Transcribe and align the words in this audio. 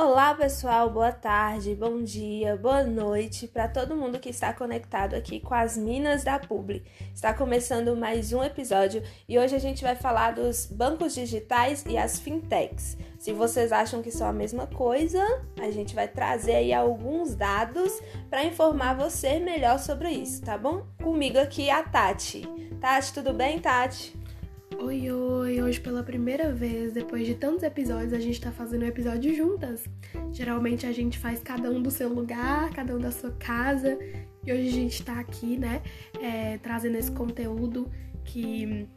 Olá, 0.00 0.32
pessoal, 0.32 0.88
boa 0.88 1.10
tarde, 1.10 1.74
bom 1.74 2.04
dia, 2.04 2.56
boa 2.56 2.84
noite 2.84 3.48
para 3.48 3.66
todo 3.66 3.96
mundo 3.96 4.20
que 4.20 4.28
está 4.28 4.52
conectado 4.52 5.14
aqui 5.14 5.40
com 5.40 5.52
as 5.52 5.76
Minas 5.76 6.22
da 6.22 6.38
Publi. 6.38 6.84
Está 7.12 7.34
começando 7.34 7.96
mais 7.96 8.32
um 8.32 8.40
episódio 8.40 9.02
e 9.28 9.36
hoje 9.36 9.56
a 9.56 9.58
gente 9.58 9.82
vai 9.82 9.96
falar 9.96 10.34
dos 10.34 10.66
bancos 10.66 11.16
digitais 11.16 11.84
e 11.84 11.98
as 11.98 12.16
fintechs. 12.16 12.96
Se 13.18 13.32
vocês 13.32 13.72
acham 13.72 14.00
que 14.00 14.12
são 14.12 14.28
a 14.28 14.32
mesma 14.32 14.68
coisa, 14.68 15.20
a 15.60 15.68
gente 15.72 15.96
vai 15.96 16.06
trazer 16.06 16.54
aí 16.54 16.72
alguns 16.72 17.34
dados 17.34 17.92
para 18.30 18.44
informar 18.44 18.94
você 18.94 19.40
melhor 19.40 19.80
sobre 19.80 20.10
isso, 20.10 20.42
tá 20.42 20.56
bom? 20.56 20.86
Comigo 21.02 21.40
aqui 21.40 21.70
a 21.70 21.82
Tati. 21.82 22.42
Tati, 22.80 23.12
tudo 23.12 23.32
bem, 23.32 23.58
Tati? 23.58 24.17
Oi, 24.80 25.10
oi! 25.10 25.60
Hoje, 25.60 25.80
pela 25.80 26.04
primeira 26.04 26.52
vez, 26.52 26.92
depois 26.92 27.26
de 27.26 27.34
tantos 27.34 27.64
episódios, 27.64 28.12
a 28.12 28.20
gente 28.20 28.40
tá 28.40 28.52
fazendo 28.52 28.84
um 28.84 28.86
episódio 28.86 29.34
juntas. 29.34 29.84
Geralmente 30.32 30.86
a 30.86 30.92
gente 30.92 31.18
faz 31.18 31.42
cada 31.42 31.68
um 31.68 31.82
do 31.82 31.90
seu 31.90 32.08
lugar, 32.08 32.70
cada 32.70 32.94
um 32.94 33.00
da 33.00 33.10
sua 33.10 33.32
casa, 33.32 33.98
e 34.46 34.52
hoje 34.52 34.68
a 34.68 34.72
gente 34.72 35.02
tá 35.02 35.18
aqui, 35.18 35.58
né, 35.58 35.82
é, 36.22 36.58
trazendo 36.58 36.96
esse 36.96 37.10
conteúdo 37.10 37.90
que 38.24 38.88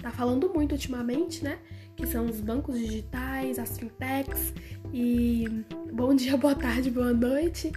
tá 0.00 0.10
falando 0.10 0.48
muito 0.48 0.72
ultimamente, 0.72 1.44
né? 1.44 1.58
Que 1.94 2.06
são 2.06 2.24
os 2.24 2.40
bancos 2.40 2.78
digitais, 2.78 3.58
as 3.58 3.76
fintechs. 3.78 4.54
E 4.90 5.46
bom 5.92 6.14
dia, 6.14 6.34
boa 6.38 6.54
tarde, 6.54 6.90
boa 6.90 7.12
noite. 7.12 7.70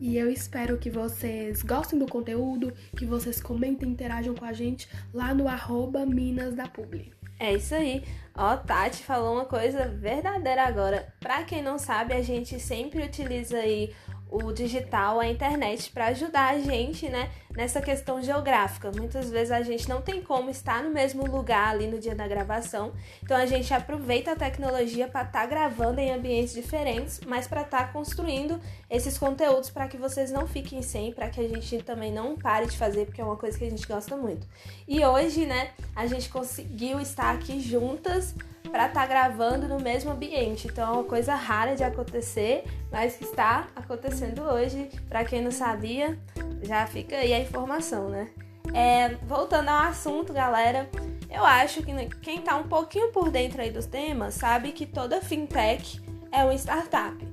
E 0.00 0.16
eu 0.16 0.30
espero 0.30 0.78
que 0.78 0.88
vocês 0.88 1.62
gostem 1.62 1.98
do 1.98 2.06
conteúdo, 2.06 2.72
que 2.96 3.04
vocês 3.04 3.38
comentem, 3.38 3.90
interajam 3.90 4.34
com 4.34 4.46
a 4.46 4.52
gente 4.54 4.88
lá 5.12 5.34
no 5.34 5.46
arroba 5.46 6.06
Minas 6.06 6.54
da 6.54 6.66
Publi. 6.66 7.12
É 7.38 7.52
isso 7.52 7.74
aí. 7.74 8.02
Ó, 8.34 8.56
Tati 8.56 9.02
falou 9.02 9.34
uma 9.34 9.44
coisa 9.44 9.88
verdadeira 9.88 10.64
agora. 10.64 11.12
Pra 11.20 11.42
quem 11.42 11.62
não 11.62 11.78
sabe, 11.78 12.14
a 12.14 12.22
gente 12.22 12.58
sempre 12.58 13.04
utiliza 13.04 13.58
aí 13.58 13.92
o 14.30 14.52
digital, 14.52 15.18
a 15.18 15.26
internet, 15.26 15.90
para 15.90 16.06
ajudar 16.06 16.54
a 16.54 16.58
gente, 16.58 17.08
né, 17.08 17.30
nessa 17.56 17.80
questão 17.80 18.22
geográfica. 18.22 18.92
Muitas 18.94 19.28
vezes 19.28 19.50
a 19.50 19.60
gente 19.62 19.88
não 19.88 20.00
tem 20.00 20.22
como 20.22 20.50
estar 20.50 20.82
no 20.82 20.90
mesmo 20.90 21.26
lugar 21.26 21.70
ali 21.74 21.86
no 21.88 21.98
dia 21.98 22.14
da 22.14 22.28
gravação, 22.28 22.92
então 23.22 23.36
a 23.36 23.44
gente 23.44 23.74
aproveita 23.74 24.32
a 24.32 24.36
tecnologia 24.36 25.08
para 25.08 25.22
estar 25.22 25.40
tá 25.40 25.46
gravando 25.46 26.00
em 26.00 26.12
ambientes 26.12 26.54
diferentes, 26.54 27.20
mas 27.26 27.48
para 27.48 27.62
estar 27.62 27.86
tá 27.86 27.92
construindo 27.92 28.60
esses 28.88 29.18
conteúdos 29.18 29.68
para 29.68 29.88
que 29.88 29.96
vocês 29.96 30.30
não 30.30 30.46
fiquem 30.46 30.80
sem, 30.80 31.12
para 31.12 31.28
que 31.28 31.40
a 31.40 31.48
gente 31.48 31.82
também 31.82 32.12
não 32.12 32.36
pare 32.36 32.66
de 32.66 32.76
fazer, 32.76 33.06
porque 33.06 33.20
é 33.20 33.24
uma 33.24 33.36
coisa 33.36 33.58
que 33.58 33.64
a 33.64 33.70
gente 33.70 33.86
gosta 33.86 34.16
muito. 34.16 34.46
E 34.86 35.04
hoje, 35.04 35.44
né, 35.44 35.70
a 35.94 36.06
gente 36.06 36.28
conseguiu 36.28 37.00
estar 37.00 37.34
aqui 37.34 37.60
juntas 37.60 38.34
para 38.70 38.86
estar 38.86 39.00
tá 39.00 39.06
gravando 39.06 39.68
no 39.68 39.80
mesmo 39.80 40.12
ambiente. 40.12 40.68
Então 40.68 40.88
é 40.88 40.92
uma 40.92 41.04
coisa 41.04 41.34
rara 41.34 41.74
de 41.74 41.84
acontecer, 41.84 42.64
mas 42.90 43.16
que 43.16 43.24
está 43.24 43.68
acontecendo 43.74 44.42
hoje. 44.42 44.90
Para 45.08 45.24
quem 45.24 45.42
não 45.42 45.50
sabia, 45.50 46.18
já 46.62 46.86
fica 46.86 47.16
aí 47.16 47.32
a 47.32 47.40
informação, 47.40 48.08
né? 48.08 48.28
É, 48.72 49.16
voltando 49.26 49.68
ao 49.68 49.88
assunto, 49.88 50.32
galera, 50.32 50.88
eu 51.30 51.44
acho 51.44 51.82
que 51.82 51.92
quem 52.20 52.38
está 52.38 52.56
um 52.56 52.68
pouquinho 52.68 53.10
por 53.12 53.30
dentro 53.30 53.60
aí 53.60 53.70
dos 53.70 53.86
temas 53.86 54.34
sabe 54.34 54.72
que 54.72 54.86
toda 54.86 55.20
fintech 55.20 56.00
é 56.30 56.44
uma 56.44 56.54
startup. 56.54 57.29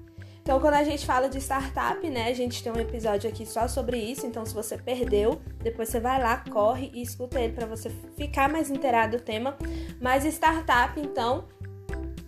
Então, 0.48 0.62
quando 0.62 0.76
a 0.76 0.84
gente 0.86 1.06
fala 1.06 1.28
de 1.28 1.40
startup, 1.40 2.10
né, 2.10 2.30
a 2.30 2.34
gente 2.34 2.64
tem 2.64 2.72
um 2.72 2.80
episódio 2.80 3.30
aqui 3.30 3.46
só 3.46 3.68
sobre 3.68 3.98
isso. 3.98 4.26
Então, 4.26 4.46
se 4.46 4.54
você 4.54 4.78
perdeu, 4.78 5.42
depois 5.62 5.90
você 5.90 6.00
vai 6.00 6.24
lá, 6.24 6.38
corre 6.50 6.90
e 6.94 7.02
escuta 7.02 7.38
ele 7.38 7.52
para 7.52 7.66
você 7.66 7.92
ficar 8.16 8.48
mais 8.48 8.70
inteirado 8.70 9.18
do 9.18 9.22
tema. 9.22 9.58
Mas 10.00 10.24
startup, 10.24 10.98
então, 10.98 11.50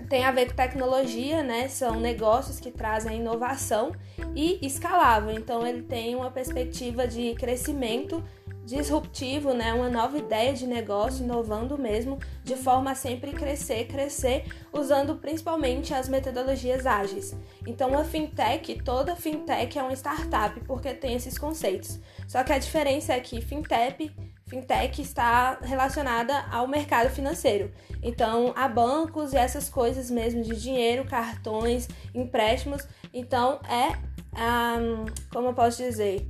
tem 0.09 0.25
a 0.25 0.31
ver 0.31 0.49
com 0.49 0.53
tecnologia, 0.53 1.41
né? 1.41 1.69
São 1.69 1.97
negócios 1.97 2.59
que 2.59 2.71
trazem 2.71 3.21
inovação 3.21 3.93
e 4.35 4.59
escalável. 4.67 5.31
Então, 5.31 5.65
ele 5.65 5.83
tem 5.83 6.13
uma 6.13 6.29
perspectiva 6.29 7.07
de 7.07 7.33
crescimento 7.35 8.21
disruptivo, 8.69 9.53
né? 9.53 9.73
Uma 9.73 9.89
nova 9.89 10.17
ideia 10.17 10.53
de 10.53 10.67
negócio, 10.67 11.23
inovando 11.23 11.77
mesmo, 11.77 12.19
de 12.43 12.55
forma 12.55 12.91
a 12.91 12.95
sempre 12.95 13.31
crescer, 13.31 13.87
crescer, 13.87 14.45
usando 14.71 15.15
principalmente 15.15 15.93
as 15.93 16.07
metodologias 16.07 16.85
ágeis. 16.85 17.35
Então, 17.65 17.97
a 17.97 18.03
fintech, 18.03 18.81
toda 18.83 19.15
fintech 19.15 19.77
é 19.77 19.83
uma 19.83 19.93
startup 19.93 20.59
porque 20.61 20.93
tem 20.93 21.15
esses 21.15 21.37
conceitos. 21.37 21.99
Só 22.27 22.43
que 22.43 22.53
a 22.53 22.59
diferença 22.59 23.13
é 23.13 23.19
que 23.19 23.41
fintech 23.41 24.13
fintech 24.47 24.99
está 24.99 25.59
relacionada 25.61 26.45
ao 26.51 26.67
mercado 26.67 27.09
financeiro. 27.09 27.71
Então, 28.01 28.51
a 28.55 28.67
bancos 28.67 29.31
e 29.31 29.37
essas 29.37 29.69
coisas 29.69 30.09
mesmo 30.09 30.41
de 30.41 30.55
dinheiro, 30.59 31.05
cartões, 31.05 31.87
empréstimos. 32.15 32.87
Então, 33.13 33.59
é, 33.69 33.93
um, 34.79 35.05
como 35.31 35.49
eu 35.49 35.53
posso 35.53 35.77
dizer, 35.77 36.27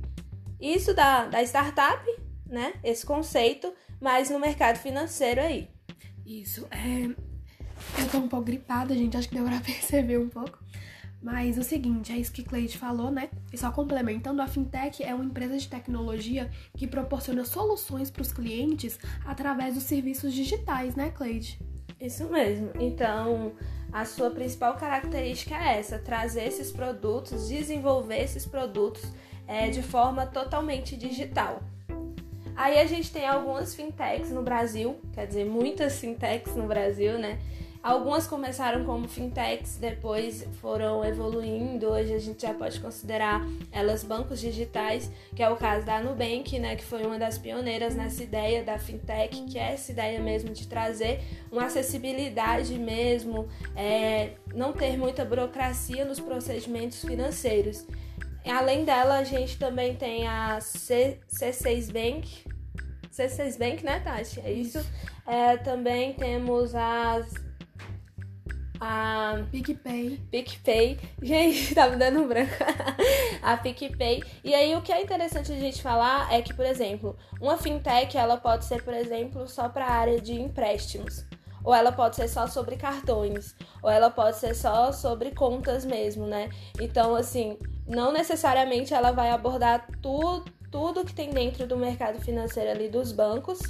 isso 0.60 0.92
da, 0.92 1.24
da 1.24 1.42
startup 1.42 2.19
né? 2.50 2.74
Esse 2.84 3.06
conceito, 3.06 3.72
mas 4.00 4.28
no 4.28 4.38
mercado 4.38 4.76
financeiro 4.78 5.40
aí. 5.40 5.68
Isso. 6.26 6.66
É... 6.70 7.04
Eu 7.98 8.08
tô 8.10 8.18
um 8.18 8.28
pouco 8.28 8.44
gripada, 8.44 8.94
gente. 8.94 9.16
Acho 9.16 9.28
que 9.28 9.34
deu 9.34 9.44
pra 9.44 9.60
perceber 9.64 10.18
um 10.18 10.28
pouco. 10.28 10.58
Mas 11.22 11.58
o 11.58 11.62
seguinte, 11.62 12.12
é 12.12 12.16
isso 12.16 12.32
que 12.32 12.42
Cleide 12.42 12.78
falou, 12.78 13.10
né? 13.10 13.28
E 13.52 13.58
só 13.58 13.70
complementando, 13.70 14.40
a 14.40 14.46
fintech 14.46 15.02
é 15.02 15.14
uma 15.14 15.24
empresa 15.24 15.58
de 15.58 15.68
tecnologia 15.68 16.50
que 16.74 16.86
proporciona 16.86 17.44
soluções 17.44 18.10
para 18.10 18.22
os 18.22 18.32
clientes 18.32 18.98
através 19.26 19.74
dos 19.74 19.82
serviços 19.82 20.32
digitais, 20.32 20.96
né, 20.96 21.10
Cleide? 21.10 21.60
Isso 22.00 22.24
mesmo. 22.30 22.70
Então, 22.80 23.52
a 23.92 24.06
sua 24.06 24.30
principal 24.30 24.74
característica 24.76 25.54
é 25.54 25.78
essa: 25.78 25.98
trazer 25.98 26.44
esses 26.44 26.72
produtos, 26.72 27.48
desenvolver 27.48 28.22
esses 28.22 28.46
produtos 28.46 29.02
é, 29.46 29.68
de 29.68 29.82
forma 29.82 30.24
totalmente 30.24 30.96
digital. 30.96 31.62
Aí 32.60 32.78
a 32.78 32.84
gente 32.84 33.10
tem 33.10 33.26
algumas 33.26 33.74
fintechs 33.74 34.30
no 34.30 34.42
Brasil, 34.42 35.00
quer 35.14 35.26
dizer, 35.26 35.46
muitas 35.46 35.98
fintechs 35.98 36.54
no 36.54 36.66
Brasil, 36.66 37.18
né? 37.18 37.38
Algumas 37.82 38.26
começaram 38.26 38.84
como 38.84 39.08
fintechs, 39.08 39.78
depois 39.78 40.46
foram 40.60 41.02
evoluindo. 41.02 41.86
Hoje 41.86 42.12
a 42.12 42.18
gente 42.18 42.42
já 42.42 42.52
pode 42.52 42.78
considerar 42.78 43.40
elas 43.72 44.04
bancos 44.04 44.38
digitais, 44.38 45.10
que 45.34 45.42
é 45.42 45.48
o 45.48 45.56
caso 45.56 45.86
da 45.86 46.02
Nubank, 46.02 46.58
né, 46.58 46.76
que 46.76 46.84
foi 46.84 47.02
uma 47.06 47.18
das 47.18 47.38
pioneiras 47.38 47.96
nessa 47.96 48.22
ideia 48.22 48.62
da 48.62 48.78
fintech, 48.78 49.42
que 49.44 49.58
é 49.58 49.72
essa 49.72 49.90
ideia 49.90 50.20
mesmo 50.20 50.50
de 50.50 50.68
trazer 50.68 51.22
uma 51.50 51.64
acessibilidade 51.64 52.78
mesmo, 52.78 53.48
é, 53.74 54.32
não 54.54 54.74
ter 54.74 54.98
muita 54.98 55.24
burocracia 55.24 56.04
nos 56.04 56.20
procedimentos 56.20 57.02
financeiros. 57.02 57.86
Além 58.48 58.84
dela, 58.84 59.16
a 59.18 59.24
gente 59.24 59.58
também 59.58 59.94
tem 59.94 60.26
a 60.26 60.60
C, 60.60 61.20
C6 61.28 61.92
Bank. 61.92 62.44
C6 63.12 63.58
Bank, 63.58 63.84
né, 63.84 64.00
Tati? 64.00 64.40
É 64.40 64.52
isso. 64.52 64.84
É, 65.26 65.56
também 65.56 66.14
temos 66.14 66.74
as. 66.74 67.34
A 68.82 69.44
PicPay. 69.50 70.18
PicPay. 70.30 70.98
Gente, 71.20 71.74
tá 71.74 71.88
me 71.88 71.96
dando 71.96 72.20
um 72.20 72.28
branco. 72.28 72.54
a 73.42 73.56
PicPay. 73.56 74.22
E 74.42 74.54
aí, 74.54 74.74
o 74.74 74.80
que 74.80 74.90
é 74.90 75.02
interessante 75.02 75.52
a 75.52 75.56
gente 75.56 75.82
falar 75.82 76.32
é 76.32 76.40
que, 76.40 76.54
por 76.54 76.64
exemplo, 76.64 77.14
uma 77.38 77.58
fintech, 77.58 78.16
ela 78.16 78.38
pode 78.38 78.64
ser, 78.64 78.82
por 78.82 78.94
exemplo, 78.94 79.46
só 79.46 79.68
para 79.68 79.84
a 79.84 79.92
área 79.92 80.20
de 80.20 80.32
empréstimos 80.32 81.26
ou 81.62 81.74
ela 81.74 81.92
pode 81.92 82.16
ser 82.16 82.28
só 82.28 82.46
sobre 82.46 82.76
cartões, 82.76 83.54
ou 83.82 83.90
ela 83.90 84.10
pode 84.10 84.38
ser 84.38 84.54
só 84.54 84.92
sobre 84.92 85.30
contas 85.32 85.84
mesmo, 85.84 86.26
né? 86.26 86.48
Então, 86.80 87.14
assim, 87.14 87.58
não 87.90 88.12
necessariamente 88.12 88.94
ela 88.94 89.10
vai 89.10 89.30
abordar 89.30 89.86
tudo, 90.00 90.44
tudo 90.70 91.04
que 91.04 91.12
tem 91.12 91.30
dentro 91.30 91.66
do 91.66 91.76
mercado 91.76 92.20
financeiro 92.20 92.70
ali 92.70 92.88
dos 92.88 93.10
bancos, 93.10 93.60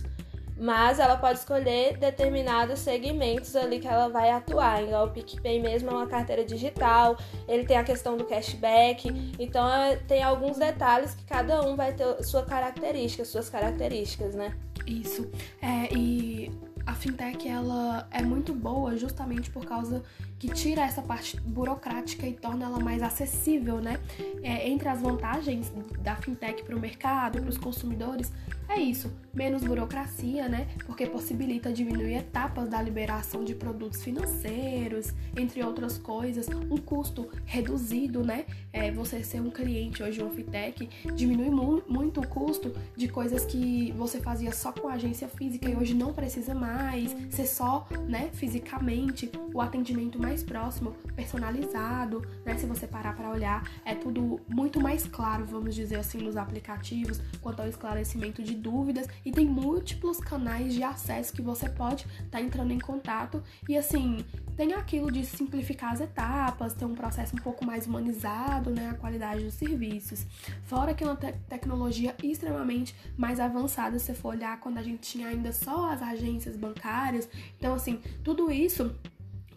mas 0.59 0.99
ela 0.99 1.17
pode 1.17 1.39
escolher 1.39 1.97
determinados 1.97 2.81
segmentos 2.81 3.57
ali 3.57 3.81
que 3.81 3.89
ela 3.89 4.09
vai 4.09 4.31
atuar. 4.31 4.83
Igual 4.83 5.07
o 5.07 5.11
PicPay 5.11 5.59
mesmo 5.59 5.89
é 5.89 5.95
uma 5.95 6.07
carteira 6.07 6.45
digital, 6.45 7.17
ele 7.49 7.65
tem 7.65 7.79
a 7.79 7.83
questão 7.83 8.15
do 8.15 8.27
cashback, 8.27 9.09
então 9.39 9.67
é, 9.67 9.97
tem 9.97 10.23
alguns 10.23 10.59
detalhes 10.59 11.15
que 11.15 11.25
cada 11.25 11.63
um 11.63 11.75
vai 11.75 11.95
ter 11.95 12.23
sua 12.23 12.45
característica, 12.45 13.25
suas 13.25 13.49
características, 13.49 14.35
né? 14.35 14.55
Isso. 14.87 15.31
É, 15.63 15.95
e 15.97 16.53
a 16.87 16.95
fintech 16.95 17.49
ela 17.49 18.07
é 18.11 18.23
muito 18.23 18.53
boa 18.53 18.97
justamente 18.99 19.51
por 19.51 19.65
causa 19.65 20.03
que 20.41 20.49
tira 20.49 20.81
essa 20.81 21.03
parte 21.03 21.39
burocrática 21.39 22.27
e 22.27 22.33
torna 22.33 22.65
ela 22.65 22.81
mais 22.81 23.03
acessível, 23.03 23.79
né? 23.79 24.01
É, 24.43 24.67
entre 24.71 24.89
as 24.89 25.03
vantagens 25.03 25.71
da 26.01 26.17
fintech 26.17 26.65
para 26.65 26.75
o 26.75 26.81
mercado, 26.81 27.39
para 27.39 27.51
os 27.51 27.59
consumidores, 27.59 28.33
é 28.71 28.79
isso, 28.79 29.13
menos 29.35 29.65
burocracia, 29.65 30.49
né? 30.49 30.69
Porque 30.87 31.05
possibilita 31.05 31.73
diminuir 31.73 32.15
etapas 32.15 32.69
da 32.69 32.81
liberação 32.81 33.43
de 33.43 33.53
produtos 33.53 34.05
financeiros, 34.05 35.13
entre 35.37 35.61
outras 35.61 35.99
coisas, 35.99 36.47
um 36.49 36.77
custo 36.77 37.29
reduzido, 37.45 38.25
né? 38.25 38.47
É, 38.73 38.93
você 38.93 39.25
ser 39.25 39.41
um 39.41 39.51
cliente 39.51 40.05
hoje 40.05 40.23
uma 40.23 40.31
fintech 40.31 40.89
diminui 41.17 41.51
mu 41.51 41.83
muito 41.89 42.21
o 42.21 42.27
custo 42.29 42.73
de 42.97 43.09
coisas 43.09 43.45
que 43.45 43.93
você 43.99 44.21
fazia 44.21 44.53
só 44.53 44.71
com 44.71 44.87
agência 44.87 45.27
física 45.27 45.69
e 45.69 45.75
hoje 45.75 45.93
não 45.93 46.13
precisa 46.13 46.55
mais 46.55 47.11
ser 47.29 47.47
só, 47.47 47.89
né, 48.07 48.31
fisicamente, 48.33 49.29
o 49.53 49.61
atendimento 49.61 50.17
mais 50.17 50.30
próximo, 50.43 50.93
personalizado, 51.17 52.25
né? 52.45 52.57
Se 52.57 52.67
você 52.67 52.87
parar 52.87 53.17
para 53.17 53.29
olhar, 53.29 53.69
é 53.85 53.95
tudo 53.95 54.41
muito 54.49 54.81
mais 54.81 55.07
claro, 55.07 55.45
vamos 55.45 55.75
dizer 55.75 55.97
assim, 55.97 56.19
nos 56.19 56.37
aplicativos, 56.37 57.21
quanto 57.43 57.61
ao 57.61 57.69
esclarecimento 57.69 58.43
de 58.43 58.55
dúvidas 58.55 59.07
e 59.25 59.33
tem 59.33 59.47
múltiplos 59.47 60.19
canais 60.19 60.73
de 60.73 60.83
acesso 60.83 61.33
que 61.33 61.43
você 61.43 61.69
pode 61.69 62.05
estar 62.05 62.39
tá 62.39 62.41
entrando 62.41 62.73
em 62.73 62.79
contato 62.79 63.43
e 63.69 63.77
assim 63.77 64.25
tem 64.57 64.75
aquilo 64.75 65.11
de 65.11 65.25
simplificar 65.25 65.93
as 65.93 66.01
etapas, 66.01 66.75
ter 66.75 66.85
um 66.85 66.95
processo 66.95 67.35
um 67.35 67.39
pouco 67.39 67.65
mais 67.65 67.87
humanizado, 67.87 68.71
né, 68.71 68.91
a 68.91 68.95
qualidade 68.95 69.43
dos 69.43 69.55
serviços. 69.55 70.27
Fora 70.65 70.93
que 70.93 71.03
é 71.03 71.07
uma 71.07 71.17
te 71.17 71.33
tecnologia 71.49 72.15
extremamente 72.23 72.95
mais 73.17 73.41
avançada 73.41 73.99
se 73.99 74.13
for 74.15 74.35
olhar 74.35 74.61
quando 74.61 74.79
a 74.79 74.83
gente 74.83 75.01
tinha 75.01 75.29
ainda 75.29 75.53
só 75.53 75.91
as 75.91 76.03
agências 76.03 76.57
bancárias. 76.57 77.29
Então 77.59 77.75
assim, 77.75 78.01
tudo 78.23 78.51
isso 78.51 78.95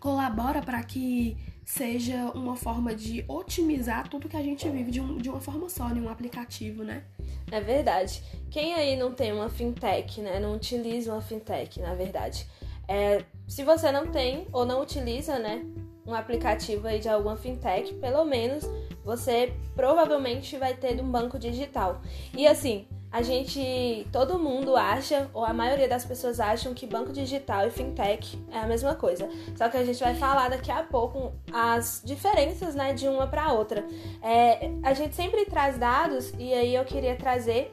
colabora 0.04 0.62
para 0.62 0.84
que 0.84 1.38
seja 1.64 2.30
uma 2.36 2.58
forma 2.58 2.94
de 2.94 3.24
otimizar 3.26 4.10
tudo 4.10 4.28
que 4.28 4.36
a 4.36 4.42
gente 4.42 4.70
vive 4.70 4.92
de, 4.92 5.00
um, 5.00 5.18
de 5.18 5.30
uma 5.30 5.40
forma 5.40 5.70
só, 5.70 5.88
em 5.92 6.02
um 6.02 6.10
aplicativo, 6.10 6.84
né? 6.84 7.06
É 7.50 7.62
verdade. 7.62 8.22
Quem 8.52 8.74
aí 8.74 8.98
não 8.98 9.14
tem 9.14 9.32
uma 9.32 9.48
fintech, 9.48 10.20
né? 10.20 10.42
Não 10.42 10.56
utiliza 10.56 11.14
uma 11.14 11.22
fintech, 11.22 11.80
na 11.80 11.96
verdade. 11.96 12.46
É, 12.86 13.24
se 13.48 13.64
você 13.64 13.94
não 13.94 14.08
tem 14.08 14.46
ou 14.52 14.66
não 14.66 14.82
utiliza, 14.82 15.40
né? 15.40 15.66
Um 16.06 16.14
aplicativo 16.14 16.86
aí 16.86 17.00
de 17.00 17.08
alguma 17.08 17.38
fintech, 17.38 17.94
pelo 17.94 18.26
menos 18.26 18.66
você 19.06 19.54
provavelmente 19.74 20.58
vai 20.58 20.74
ter 20.74 21.00
um 21.00 21.10
banco 21.10 21.40
digital. 21.40 22.02
E 22.36 22.46
assim, 22.46 22.86
a 23.14 23.22
gente, 23.22 24.08
todo 24.12 24.40
mundo 24.40 24.76
acha, 24.76 25.30
ou 25.36 25.46
a 25.46 25.54
maioria 25.54 25.88
das 25.88 26.04
pessoas 26.04 26.40
acham 26.40 26.74
que 26.74 26.88
banco 26.88 27.14
digital 27.14 27.68
e 27.68 27.70
fintech 27.70 28.44
é 28.52 28.58
a 28.58 28.66
mesma 28.66 28.96
coisa. 28.96 29.30
Só 29.56 29.70
que 29.70 29.78
a 29.78 29.86
gente 29.86 30.00
vai 30.00 30.16
falar 30.16 30.50
daqui 30.50 30.72
a 30.72 30.82
pouco 30.82 31.32
as 31.54 32.02
diferenças, 32.04 32.74
né, 32.74 32.92
de 32.92 33.08
uma 33.08 33.28
para 33.28 33.54
outra. 33.54 33.86
É, 34.20 34.72
a 34.82 34.96
gente 34.96 35.14
sempre 35.14 35.46
traz 35.46 35.78
dados 35.78 36.34
e 36.40 36.52
aí 36.56 36.74
eu 36.74 36.84
queria 36.86 37.16
trazer 37.16 37.72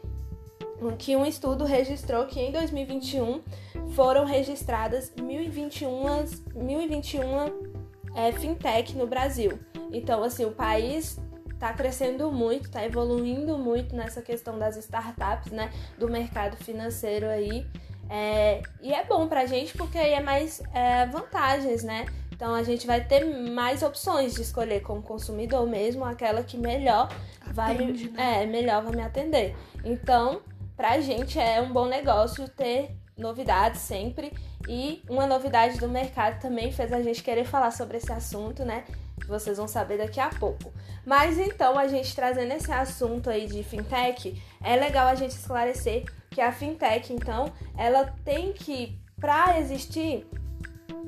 que 0.99 1.17
um 1.17 1.25
estudo 1.25 1.65
registrou 1.65 2.27
que 2.27 2.39
em 2.39 2.53
2021 2.53 3.41
foram 3.93 4.27
registradas 4.27 5.11
1.021, 5.17 6.27
1.021 6.55 7.53
é, 8.15 8.31
fintech 8.33 8.95
no 8.95 9.07
Brasil. 9.07 9.59
Então, 9.91 10.23
assim, 10.23 10.45
o 10.45 10.51
país 10.51 11.19
está 11.61 11.75
crescendo 11.75 12.33
muito, 12.33 12.65
está 12.65 12.83
evoluindo 12.83 13.59
muito 13.59 13.95
nessa 13.95 14.23
questão 14.23 14.59
das 14.59 14.79
startups, 14.79 15.53
né? 15.53 15.71
Do 15.99 16.09
mercado 16.09 16.57
financeiro 16.57 17.29
aí. 17.29 17.67
É, 18.09 18.63
e 18.81 18.95
é 18.95 19.05
bom 19.05 19.29
pra 19.29 19.45
gente 19.45 19.77
porque 19.77 19.99
aí 19.99 20.15
é 20.15 20.21
mais 20.21 20.63
é, 20.73 21.05
vantagens, 21.07 21.85
né? 21.85 22.07
Então 22.33 22.55
a 22.55 22.63
gente 22.63 22.87
vai 22.87 23.05
ter 23.05 23.27
mais 23.51 23.83
opções 23.83 24.35
de 24.35 24.41
escolher 24.41 24.81
como 24.81 25.03
consumidor 25.03 25.67
mesmo, 25.67 26.03
aquela 26.03 26.43
que 26.43 26.57
melhor 26.57 27.11
vai 27.53 27.77
me, 27.77 28.09
né? 28.09 28.43
é, 28.43 28.47
melhor 28.47 28.83
vai 28.83 28.97
me 28.97 29.03
atender. 29.03 29.55
Então, 29.85 30.41
pra 30.75 30.99
gente 30.99 31.39
é 31.39 31.61
um 31.61 31.71
bom 31.71 31.87
negócio 31.87 32.49
ter 32.49 32.97
novidades 33.19 33.83
sempre. 33.83 34.33
E 34.67 35.03
uma 35.09 35.27
novidade 35.27 35.79
do 35.79 35.89
mercado 35.89 36.41
também 36.41 36.73
fez 36.73 36.93
a 36.93 37.03
gente 37.03 37.23
querer 37.23 37.45
falar 37.45 37.71
sobre 37.71 37.99
esse 37.99 38.11
assunto, 38.11 38.65
né? 38.65 38.85
Vocês 39.27 39.57
vão 39.57 39.69
saber 39.69 39.99
daqui 39.99 40.21
a 40.21 40.29
pouco. 40.29 40.73
Mas 41.05 41.39
então, 41.39 41.79
a 41.79 41.87
gente 41.89 42.15
trazendo 42.15 42.53
esse 42.53 42.71
assunto 42.71 43.31
aí 43.31 43.47
de 43.47 43.63
fintech, 43.63 44.41
é 44.63 44.77
legal 44.77 45.07
a 45.09 45.15
gente 45.15 45.33
esclarecer 45.33 46.05
que 46.31 46.41
a 46.41 46.53
fintech, 46.53 47.13
então, 47.13 47.53
ela 47.77 48.13
tem 48.25 48.53
que, 48.53 48.99
para 49.21 49.59
existir, 49.59 50.27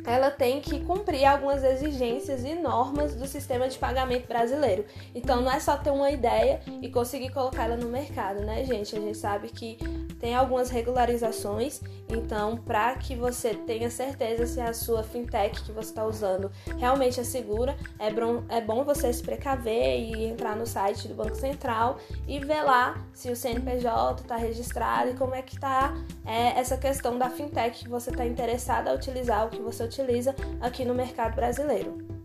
ela 0.04 0.30
tem 0.30 0.60
que 0.60 0.80
cumprir 0.80 1.24
algumas 1.24 1.62
exigências 1.62 2.44
e 2.44 2.54
normas 2.54 3.14
do 3.14 3.26
sistema 3.26 3.68
de 3.68 3.78
pagamento 3.78 4.26
brasileiro. 4.26 4.84
Então 5.14 5.40
não 5.40 5.50
é 5.50 5.60
só 5.60 5.76
ter 5.76 5.90
uma 5.90 6.10
ideia 6.10 6.60
e 6.80 6.88
conseguir 6.88 7.30
colocar 7.30 7.64
ela 7.64 7.76
no 7.76 7.88
mercado, 7.88 8.40
né, 8.40 8.64
gente? 8.64 8.96
A 8.96 9.00
gente 9.00 9.16
sabe 9.16 9.48
que 9.48 9.78
tem 10.18 10.34
algumas 10.34 10.70
regularizações, 10.70 11.80
então 12.08 12.56
para 12.56 12.94
que 12.96 13.14
você 13.16 13.54
tenha 13.54 13.90
certeza 13.90 14.46
se 14.46 14.60
a 14.60 14.72
sua 14.72 15.02
fintech 15.02 15.62
que 15.62 15.72
você 15.72 15.88
está 15.90 16.04
usando 16.04 16.50
realmente 16.78 17.18
é 17.18 17.24
segura, 17.24 17.76
é 17.98 18.10
bom, 18.12 18.42
é 18.48 18.60
bom 18.60 18.84
você 18.84 19.12
se 19.12 19.22
precaver 19.22 19.98
e 19.98 20.26
entrar 20.26 20.56
no 20.56 20.66
site 20.66 21.08
do 21.08 21.14
Banco 21.14 21.34
Central 21.34 21.98
e 22.26 22.38
ver 22.38 22.62
lá 22.62 23.04
se 23.12 23.30
o 23.30 23.36
CNPJ 23.36 24.22
está 24.22 24.36
registrado 24.36 25.10
e 25.10 25.14
como 25.14 25.34
é 25.34 25.42
que 25.42 25.54
está 25.54 25.94
é, 26.24 26.58
essa 26.58 26.76
questão 26.76 27.18
da 27.18 27.28
fintech 27.28 27.84
que 27.84 27.88
você 27.88 28.10
está 28.10 28.24
interessado 28.24 28.88
a 28.88 28.92
utilizar, 28.92 29.46
o 29.46 29.50
que 29.50 29.60
você 29.60 29.81
utiliza 29.84 30.34
aqui 30.60 30.84
no 30.84 30.94
mercado 30.94 31.34
brasileiro. 31.34 32.22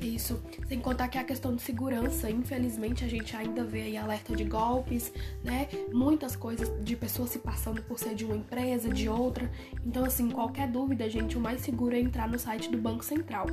Isso, 0.00 0.40
sem 0.68 0.80
contar 0.80 1.08
que 1.08 1.18
a 1.18 1.24
questão 1.24 1.54
de 1.54 1.62
segurança, 1.62 2.30
infelizmente 2.30 3.04
a 3.04 3.08
gente 3.08 3.34
ainda 3.36 3.64
vê 3.64 3.82
aí 3.82 3.96
alerta 3.96 4.34
de 4.34 4.44
golpes, 4.44 5.12
né? 5.42 5.68
Muitas 5.92 6.36
coisas 6.36 6.72
de 6.84 6.94
pessoas 6.94 7.30
se 7.30 7.38
passando 7.40 7.82
por 7.82 7.98
ser 7.98 8.14
de 8.14 8.24
uma 8.24 8.36
empresa, 8.36 8.88
de 8.88 9.08
outra. 9.08 9.50
Então, 9.84 10.04
assim, 10.04 10.30
qualquer 10.30 10.68
dúvida, 10.68 11.08
gente, 11.10 11.36
o 11.36 11.40
mais 11.40 11.60
seguro 11.62 11.96
é 11.96 12.00
entrar 12.00 12.28
no 12.28 12.38
site 12.38 12.70
do 12.70 12.78
Banco 12.78 13.04
Central. 13.04 13.46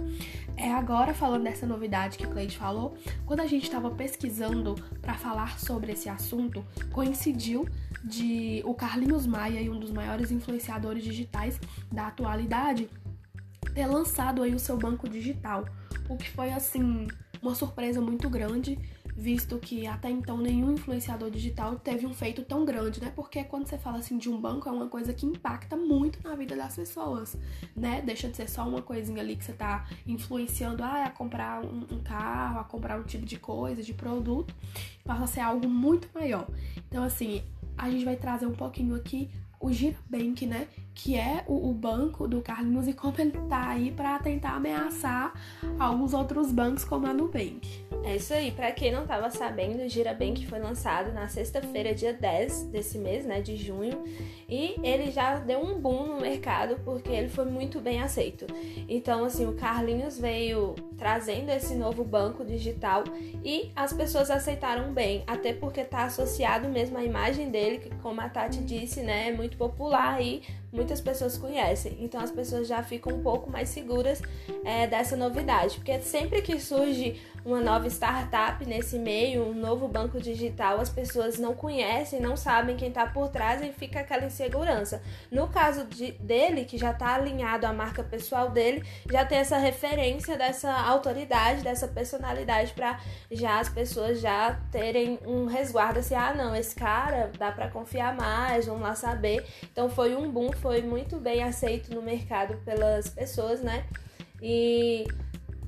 É 0.56 0.72
agora 0.72 1.14
falando 1.14 1.44
dessa 1.44 1.66
novidade 1.66 2.18
que 2.18 2.28
Cleide 2.28 2.58
falou, 2.58 2.96
quando 3.26 3.40
a 3.40 3.48
gente 3.48 3.64
estava 3.64 3.90
pesquisando 3.90 4.76
para 5.02 5.16
falar 5.16 5.60
sobre 5.60 5.94
esse 5.94 6.10
assunto, 6.10 6.64
coincidiu 6.92 7.68
de 8.04 8.62
o 8.66 8.74
Carlinhos 8.76 9.26
Maia, 9.26 9.72
um 9.72 9.80
dos 9.80 9.92
maiores 9.92 10.32
influenciadores 10.32 11.04
digitais 11.04 11.60
da 11.92 12.08
atualidade, 12.08 12.88
ter 13.76 13.86
lançado 13.86 14.42
aí 14.42 14.56
o 14.56 14.60
seu 14.60 14.78
banco 14.78 15.08
digital, 15.08 15.66
o 16.08 16.16
que 16.16 16.30
foi 16.32 16.52
assim 16.52 17.08
uma 17.42 17.54
surpresa 17.54 18.02
muito 18.02 18.30
grande, 18.30 18.80
visto 19.16 19.60
que 19.60 19.86
até 19.86 20.10
então 20.10 20.38
nenhum 20.38 20.74
influenciador 20.74 21.30
digital 21.30 21.78
teve 21.78 22.06
um 22.06 22.14
feito 22.14 22.42
tão 22.44 22.66
grande, 22.66 23.02
né? 23.02 23.12
Porque 23.16 23.44
quando 23.44 23.68
você 23.68 23.78
fala 23.78 24.00
assim 24.00 24.18
de 24.18 24.30
um 24.30 24.40
banco 24.40 24.68
é 24.68 24.72
uma 24.72 24.88
coisa 24.88 25.14
que 25.14 25.26
impacta 25.26 25.76
muito 25.76 26.20
na 26.24 26.36
vida 26.36 26.56
das 26.56 26.76
pessoas, 26.76 27.38
né? 27.76 28.02
Deixa 28.02 28.30
de 28.30 28.38
ser 28.38 28.50
só 28.50 28.68
uma 28.68 28.82
coisinha 28.82 29.22
ali 29.22 29.36
que 29.36 29.44
você 29.44 29.54
tá 29.54 29.86
influenciando 30.08 30.82
ah, 30.82 31.06
a 31.06 31.10
comprar 31.10 31.64
um, 31.64 31.86
um 31.92 32.02
carro, 32.02 32.60
a 32.60 32.64
comprar 32.64 33.00
um 33.00 33.04
tipo 33.04 33.26
de 33.26 33.38
coisa, 33.38 33.84
de 33.84 33.94
produto, 33.94 34.56
passa 35.04 35.24
a 35.26 35.28
ser 35.28 35.42
algo 35.42 35.68
muito 35.68 36.10
maior. 36.14 36.48
Então 36.88 37.04
assim, 37.04 37.44
a 37.78 37.90
gente 37.90 38.06
vai 38.06 38.16
trazer 38.16 38.48
um 38.48 38.56
pouquinho 38.56 38.96
aqui 38.96 39.30
o 39.60 39.72
Girabank, 39.72 40.46
né? 40.46 40.68
Que 40.96 41.16
é 41.16 41.44
o, 41.46 41.70
o, 41.70 41.74
banco 41.74 42.28
do 42.28 42.42
Carlinhos 42.42 42.88
e 42.88 42.94
como 42.96 43.14
ele 43.20 43.38
tá 43.48 43.68
aí 43.68 43.92
para 43.92 44.18
tentar 44.18 44.56
ameaçar 44.56 45.34
alguns 45.78 46.14
outros 46.14 46.52
bancos 46.52 46.84
como 46.84 47.06
a 47.06 47.14
Nubank. 47.14 47.86
É 48.04 48.16
isso 48.16 48.34
aí, 48.34 48.52
para 48.52 48.72
quem 48.72 48.92
não 48.92 49.06
tava 49.06 49.30
sabendo, 49.32 49.84
o 49.84 49.90
Girabank 49.90 50.46
foi 50.46 50.60
lançado 50.60 51.12
na 51.12 51.28
sexta-feira, 51.28 51.94
dia 51.94 52.14
10 52.14 52.64
desse 52.64 53.00
mês, 53.00 53.26
né, 53.26 53.42
de 53.42 53.58
junho, 53.58 54.04
e 54.48 54.76
ele 54.84 55.12
já 55.12 55.40
deu 55.40 55.60
um 55.60 55.80
boom 55.80 56.06
no 56.08 56.22
mercado 56.22 56.80
porque 56.86 57.10
ele 57.10 57.30
foi 57.30 57.46
muito 57.46 57.80
bem 57.80 58.02
aceito. 58.02 58.46
Então, 58.88 59.26
assim, 59.26 59.48
o 59.48 59.54
Carlinhos 59.54 60.20
veio 60.20 60.76
trazendo 60.98 61.50
esse 61.50 61.74
novo 61.76 62.04
banco 62.04 62.46
digital 62.46 63.04
e 63.44 63.72
as 63.76 63.92
pessoas 63.92 64.30
aceitaram 64.30 64.94
bem, 64.94 65.24
até 65.26 65.54
porque 65.54 65.84
tá 65.84 66.06
associado 66.06 66.70
mesmo 66.70 66.98
à 66.98 67.04
imagem 67.04 67.50
dele, 67.50 67.80
que 67.80 67.90
como 67.96 68.22
a 68.22 68.30
Tati 68.30 68.60
disse, 68.60 69.02
né, 69.02 69.30
é 69.30 69.34
muito 69.34 69.58
popular 69.58 70.22
e 70.22 70.44
muitas 70.76 71.02
pessoas 71.02 71.38
conhecem. 71.38 71.98
Então 72.00 72.20
as 72.22 72.32
pessoas 72.32 72.68
já 72.68 72.84
ficam 72.84 73.14
um 73.14 73.24
pouco 73.24 73.50
mais 73.50 73.70
seguras 73.70 74.22
é, 74.64 74.86
dessa 74.86 75.16
novidade, 75.16 75.76
porque 75.78 76.00
sempre 76.02 76.42
que 76.42 76.60
surge 76.60 77.20
uma 77.46 77.62
nova 77.62 77.88
startup 77.88 78.66
nesse 78.66 78.98
meio, 78.98 79.44
um 79.44 79.54
novo 79.54 79.88
banco 79.88 80.20
digital, 80.20 80.82
as 80.82 80.90
pessoas 80.90 81.38
não 81.38 81.54
conhecem, 81.54 82.20
não 82.20 82.36
sabem 82.36 82.76
quem 82.76 82.90
está 82.90 83.06
por 83.06 83.30
trás 83.30 83.62
e 83.62 83.72
fica 83.72 84.00
aquela 84.00 84.26
insegurança. 84.26 85.02
No 85.30 85.48
caso 85.48 85.86
de, 85.86 86.14
dele, 86.14 86.66
que 86.66 86.76
já 86.76 86.90
está 86.90 87.14
alinhado 87.14 87.68
à 87.68 87.72
marca 87.72 88.04
pessoal 88.04 88.50
dele, 88.50 88.84
já 89.12 89.24
tem 89.24 89.38
essa 89.38 89.58
referência 89.60 90.36
dessa 90.36 90.72
autoridade, 90.72 91.62
dessa 91.62 91.88
personalidade 91.88 92.74
para 92.74 93.00
já 93.32 93.60
as 93.60 93.70
pessoas 93.70 94.20
já 94.20 94.60
terem 94.72 95.20
um 95.24 95.46
resguardo 95.46 96.00
assim, 96.00 96.16
ah 96.16 96.34
não, 96.34 96.56
esse 96.56 96.76
cara 96.76 97.32
dá 97.38 97.52
para 97.52 97.70
confiar 97.70 98.16
mais, 98.16 98.66
vamos 98.66 98.82
lá 98.82 98.96
saber. 98.96 99.46
Então 99.72 99.88
foi 99.88 100.16
um 100.16 100.32
boom, 100.32 100.52
foi 100.52 100.82
muito 100.82 101.18
bem 101.18 101.44
aceito 101.44 101.94
no 101.94 102.02
mercado 102.02 102.58
pelas 102.66 103.08
pessoas, 103.08 103.62
né? 103.62 103.86
E 104.42 105.06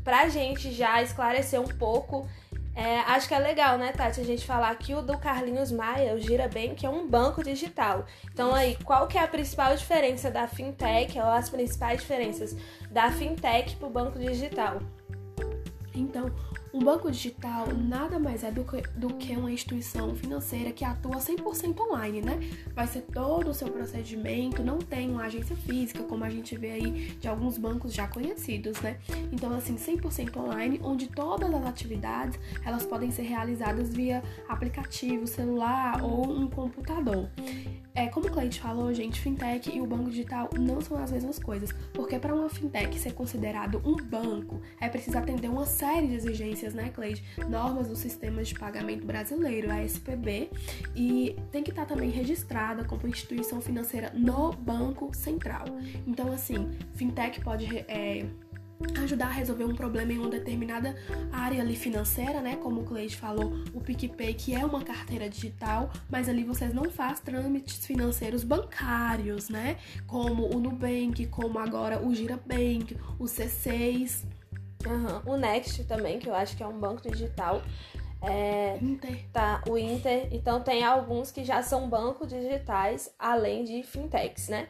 pra 0.07 0.29
gente 0.29 0.71
já 0.71 1.01
esclarecer 1.01 1.59
um 1.59 1.67
pouco 1.67 2.25
É, 2.73 2.99
acho 2.99 3.27
que 3.27 3.33
é 3.33 3.39
legal, 3.39 3.75
né, 3.79 3.91
Tati, 3.91 4.21
a 4.21 4.23
gente 4.23 4.45
falar 4.45 4.73
que 4.75 4.93
o 4.93 5.01
do 5.01 5.17
Carlinhos 5.17 5.71
Maia, 5.71 6.13
o 6.13 6.19
Gira 6.19 6.47
Bem, 6.47 6.75
que 6.75 6.85
é 6.85 6.89
um 6.89 7.07
banco 7.07 7.43
digital. 7.43 8.05
Então 8.31 8.53
aí, 8.53 8.77
qual 8.83 9.07
que 9.07 9.17
é 9.17 9.23
a 9.23 9.27
principal 9.27 9.75
diferença 9.75 10.29
da 10.29 10.47
fintech, 10.47 11.17
ou 11.17 11.25
as 11.25 11.49
principais 11.49 12.01
diferenças 12.01 12.55
da 12.91 13.11
fintech 13.11 13.75
para 13.77 13.87
o 13.87 13.89
banco 13.89 14.19
digital? 14.19 14.77
Então, 15.95 16.31
um 16.73 16.79
banco 16.79 17.09
digital 17.11 17.67
nada 17.73 18.19
mais 18.19 18.43
é 18.43 18.51
do 18.51 18.63
que, 18.63 18.81
do 18.97 19.13
que 19.15 19.35
uma 19.35 19.51
instituição 19.51 20.15
financeira 20.15 20.71
que 20.71 20.83
atua 20.83 21.17
100% 21.17 21.79
online, 21.79 22.21
né? 22.21 22.39
Vai 22.73 22.87
ser 22.87 23.01
todo 23.01 23.49
o 23.49 23.53
seu 23.53 23.69
procedimento, 23.69 24.63
não 24.63 24.77
tem 24.77 25.09
uma 25.09 25.23
agência 25.23 25.55
física, 25.55 26.03
como 26.03 26.23
a 26.23 26.29
gente 26.29 26.57
vê 26.57 26.71
aí 26.71 26.91
de 27.19 27.27
alguns 27.27 27.57
bancos 27.57 27.93
já 27.93 28.07
conhecidos, 28.07 28.79
né? 28.81 28.97
Então, 29.31 29.53
assim, 29.53 29.75
100% 29.75 30.37
online, 30.37 30.79
onde 30.83 31.07
todas 31.07 31.53
as 31.53 31.65
atividades, 31.65 32.39
elas 32.65 32.85
podem 32.85 33.11
ser 33.11 33.23
realizadas 33.23 33.93
via 33.93 34.23
aplicativo, 34.47 35.25
celular 35.25 36.03
ou 36.03 36.29
um 36.29 36.47
computador. 36.47 37.29
É, 37.97 38.05
como 38.09 38.27
o 38.27 38.31
Cleide 38.31 38.59
falou, 38.59 38.93
gente, 38.93 39.19
fintech 39.19 39.75
e 39.75 39.81
o 39.81 39.87
banco 39.87 40.11
digital 40.11 40.47
não 40.55 40.79
são 40.79 41.01
as 41.01 41.11
mesmas 41.11 41.39
coisas, 41.39 41.71
porque 41.93 42.19
para 42.19 42.31
uma 42.31 42.47
fintech 42.47 42.95
ser 42.99 43.11
considerado 43.13 43.81
um 43.83 43.95
banco, 43.95 44.61
é 44.79 44.87
preciso 44.87 45.17
atender 45.17 45.49
uma 45.49 45.65
série 45.65 46.05
de 46.05 46.13
exigências, 46.13 46.56
né, 46.73 46.89
Cleide? 46.89 47.23
Normas 47.49 47.87
do 47.87 47.95
sistema 47.95 48.43
de 48.43 48.53
pagamento 48.55 49.05
brasileiro, 49.05 49.71
a 49.71 49.83
SPB, 49.83 50.49
e 50.95 51.35
tem 51.51 51.63
que 51.63 51.69
estar 51.69 51.85
também 51.85 52.09
registrada 52.09 52.83
como 52.83 53.07
instituição 53.07 53.61
financeira 53.61 54.11
no 54.13 54.51
Banco 54.53 55.15
Central. 55.15 55.65
Então, 56.05 56.31
assim, 56.31 56.69
fintech 56.95 57.41
pode 57.41 57.65
é, 57.87 58.25
ajudar 59.01 59.27
a 59.27 59.31
resolver 59.31 59.63
um 59.63 59.75
problema 59.75 60.13
em 60.13 60.17
uma 60.17 60.29
determinada 60.29 60.95
área 61.31 61.61
ali 61.61 61.75
financeira, 61.75 62.41
né? 62.41 62.55
Como 62.57 62.81
o 62.81 62.83
Cleide 62.83 63.15
falou, 63.15 63.53
o 63.73 63.81
PicPay, 63.81 64.33
que 64.33 64.53
é 64.53 64.65
uma 64.65 64.81
carteira 64.81 65.29
digital, 65.29 65.91
mas 66.09 66.29
ali 66.29 66.43
vocês 66.43 66.73
não 66.73 66.89
fazem 66.89 67.23
trâmites 67.23 67.85
financeiros 67.85 68.43
bancários, 68.43 69.49
né? 69.49 69.77
Como 70.05 70.55
o 70.55 70.59
Nubank, 70.59 71.25
como 71.27 71.59
agora 71.59 72.05
o 72.05 72.13
Girabank, 72.13 72.95
o 73.17 73.25
C6. 73.25 74.23
Uhum. 74.87 75.33
O 75.33 75.37
Next 75.37 75.83
também, 75.85 76.19
que 76.19 76.29
eu 76.29 76.35
acho 76.35 76.55
que 76.55 76.63
é 76.63 76.67
um 76.67 76.79
banco 76.79 77.01
digital. 77.09 77.61
É, 78.21 78.77
Inter. 78.81 79.25
Tá, 79.31 79.63
o 79.69 79.77
Inter. 79.77 80.27
Então 80.31 80.61
tem 80.61 80.83
alguns 80.83 81.31
que 81.31 81.43
já 81.43 81.61
são 81.61 81.87
bancos 81.87 82.27
digitais, 82.27 83.13
além 83.19 83.63
de 83.63 83.83
fintechs, 83.83 84.49
né? 84.49 84.67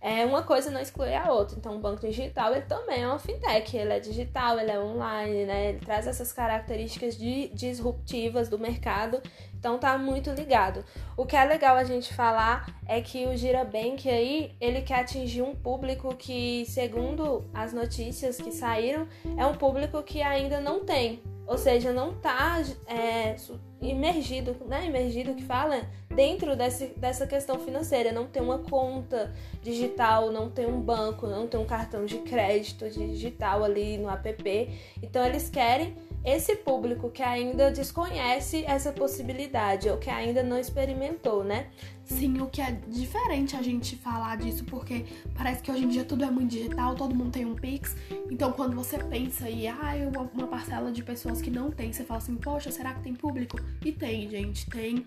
é, 0.00 0.24
uma 0.24 0.42
coisa 0.42 0.70
não 0.70 0.80
exclui 0.80 1.14
a 1.14 1.30
outra. 1.30 1.58
Então, 1.58 1.76
o 1.76 1.78
banco 1.78 2.00
digital 2.00 2.54
ele 2.54 2.64
também 2.64 3.02
é 3.02 3.06
uma 3.06 3.18
fintech, 3.18 3.76
ele 3.76 3.92
é 3.92 4.00
digital, 4.00 4.58
ele 4.58 4.70
é 4.70 4.80
online, 4.80 5.44
né? 5.44 5.68
Ele 5.68 5.78
traz 5.78 6.06
essas 6.06 6.32
características 6.32 7.16
de, 7.18 7.48
disruptivas 7.48 8.48
do 8.48 8.58
mercado. 8.58 9.20
Então, 9.60 9.78
tá 9.78 9.98
muito 9.98 10.30
ligado. 10.30 10.82
O 11.14 11.26
que 11.26 11.36
é 11.36 11.44
legal 11.44 11.76
a 11.76 11.84
gente 11.84 12.14
falar 12.14 12.74
é 12.88 13.02
que 13.02 13.26
o 13.26 13.36
Girabank 13.36 14.08
aí, 14.08 14.56
ele 14.58 14.80
quer 14.80 15.00
atingir 15.00 15.42
um 15.42 15.54
público 15.54 16.16
que, 16.16 16.64
segundo 16.66 17.44
as 17.52 17.74
notícias 17.74 18.38
que 18.38 18.50
saíram, 18.50 19.06
é 19.36 19.44
um 19.44 19.54
público 19.54 20.02
que 20.02 20.22
ainda 20.22 20.60
não 20.60 20.82
tem 20.82 21.22
ou 21.50 21.58
seja, 21.58 21.92
não 21.92 22.12
está 22.12 22.62
é, 22.86 23.34
imergido, 23.82 24.56
né? 24.68 24.86
Imergido 24.86 25.34
que 25.34 25.42
fala 25.42 25.80
dentro 26.08 26.54
desse, 26.54 26.94
dessa 26.96 27.26
questão 27.26 27.58
financeira, 27.58 28.12
não 28.12 28.28
tem 28.28 28.40
uma 28.40 28.60
conta 28.60 29.34
digital, 29.60 30.30
não 30.30 30.48
tem 30.48 30.64
um 30.64 30.80
banco, 30.80 31.26
não 31.26 31.48
tem 31.48 31.58
um 31.58 31.64
cartão 31.64 32.06
de 32.06 32.18
crédito 32.18 32.88
digital 32.88 33.64
ali 33.64 33.98
no 33.98 34.08
app. 34.08 34.70
Então 35.02 35.26
eles 35.26 35.50
querem 35.50 35.96
esse 36.24 36.56
público 36.56 37.10
que 37.10 37.22
ainda 37.22 37.70
desconhece 37.70 38.64
essa 38.66 38.92
possibilidade 38.92 39.88
ou 39.88 39.96
que 39.96 40.10
ainda 40.10 40.42
não 40.42 40.58
experimentou, 40.58 41.42
né? 41.42 41.68
Sim, 42.04 42.40
o 42.40 42.46
que 42.48 42.60
é 42.60 42.72
diferente 42.88 43.56
a 43.56 43.62
gente 43.62 43.96
falar 43.96 44.36
disso, 44.36 44.64
porque 44.64 45.06
parece 45.34 45.62
que 45.62 45.70
hoje 45.70 45.84
em 45.84 45.88
dia 45.88 46.04
tudo 46.04 46.24
é 46.24 46.30
muito 46.30 46.50
digital, 46.50 46.94
todo 46.94 47.14
mundo 47.14 47.30
tem 47.30 47.44
um 47.44 47.54
Pix. 47.54 47.96
Então, 48.30 48.52
quando 48.52 48.74
você 48.74 48.98
pensa 48.98 49.48
e 49.48 49.66
ah, 49.68 49.92
uma, 50.34 50.46
parcela 50.48 50.90
de 50.90 51.02
pessoas 51.02 51.40
que 51.40 51.50
não 51.50 51.70
tem, 51.70 51.92
você 51.92 52.04
fala 52.04 52.18
assim, 52.18 52.36
poxa, 52.36 52.70
será 52.70 52.92
que 52.94 53.02
tem 53.02 53.14
público? 53.14 53.58
E 53.84 53.92
tem, 53.92 54.28
gente, 54.28 54.68
tem. 54.68 55.06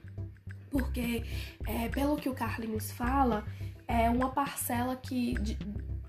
Porque, 0.72 1.24
é, 1.68 1.90
pelo 1.90 2.16
que 2.16 2.30
o 2.30 2.34
Carlinhos 2.34 2.92
fala, 2.92 3.46
é 3.88 4.10
uma 4.10 4.30
parcela 4.30 4.96
que. 4.96 5.34
De, 5.36 5.58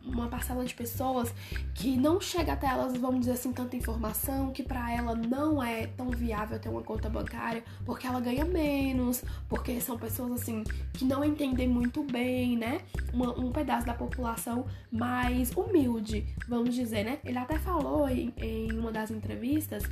uma 0.04 0.28
parcela 0.28 0.64
de 0.64 0.74
pessoas 0.74 1.32
que 1.74 1.96
não 1.96 2.20
chega 2.20 2.52
até 2.52 2.66
elas, 2.66 2.96
vamos 2.96 3.20
dizer 3.20 3.32
assim, 3.32 3.52
tanta 3.52 3.76
informação, 3.76 4.50
que 4.50 4.62
para 4.62 4.92
ela 4.92 5.14
não 5.14 5.62
é 5.62 5.86
tão 5.86 6.10
viável 6.10 6.58
ter 6.58 6.68
uma 6.68 6.82
conta 6.82 7.08
bancária, 7.08 7.64
porque 7.84 8.06
ela 8.06 8.20
ganha 8.20 8.44
menos, 8.44 9.24
porque 9.48 9.80
são 9.80 9.98
pessoas 9.98 10.32
assim 10.32 10.62
que 10.92 11.04
não 11.04 11.24
entendem 11.24 11.68
muito 11.68 12.02
bem, 12.04 12.56
né? 12.56 12.80
Uma, 13.12 13.38
um 13.38 13.50
pedaço 13.50 13.86
da 13.86 13.94
população 13.94 14.66
mais 14.90 15.50
humilde, 15.52 16.26
vamos 16.46 16.74
dizer, 16.74 17.04
né? 17.04 17.18
Ele 17.24 17.38
até 17.38 17.58
falou 17.58 18.08
em, 18.08 18.32
em 18.36 18.72
uma 18.72 18.92
das 18.92 19.10
entrevistas, 19.10 19.84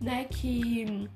né, 0.00 0.24
que 0.24 1.08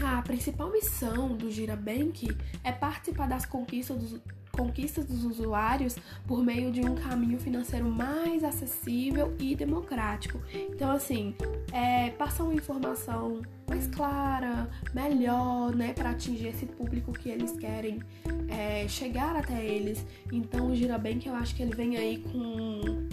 a 0.00 0.22
principal 0.22 0.70
missão 0.70 1.36
do 1.36 1.50
Girabank 1.50 2.36
é 2.64 2.72
participar 2.72 3.28
das 3.28 3.44
conquistas 3.44 3.98
dos 3.98 4.20
conquistas 4.52 5.06
dos 5.06 5.24
usuários 5.24 5.96
por 6.26 6.42
meio 6.42 6.70
de 6.70 6.80
um 6.82 6.94
caminho 6.94 7.38
financeiro 7.38 7.86
mais 7.86 8.44
acessível 8.44 9.34
e 9.38 9.56
democrático. 9.56 10.40
Então, 10.52 10.90
assim, 10.90 11.34
é, 11.72 12.10
passar 12.10 12.44
uma 12.44 12.54
informação 12.54 13.42
mais 13.68 13.86
clara, 13.86 14.68
melhor, 14.94 15.74
né, 15.74 15.92
para 15.94 16.10
atingir 16.10 16.48
esse 16.48 16.66
público 16.66 17.12
que 17.12 17.30
eles 17.30 17.52
querem 17.52 18.00
é, 18.48 18.86
chegar 18.86 19.34
até 19.34 19.64
eles. 19.64 20.04
Então, 20.30 20.70
o 20.70 20.76
Girabank, 20.76 21.26
eu 21.26 21.34
acho 21.34 21.54
que 21.54 21.62
ele 21.62 21.74
vem 21.74 21.96
aí 21.96 22.18
com 22.18 23.08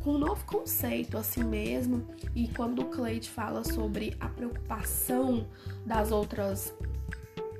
com 0.00 0.14
um 0.14 0.18
novo 0.18 0.44
conceito 0.46 1.18
assim 1.18 1.44
mesmo. 1.44 2.06
E 2.34 2.48
quando 2.48 2.82
o 2.82 2.84
Cleide 2.86 3.28
fala 3.28 3.64
sobre 3.64 4.16
a 4.20 4.28
preocupação 4.28 5.46
das 5.84 6.10
outras 6.10 6.72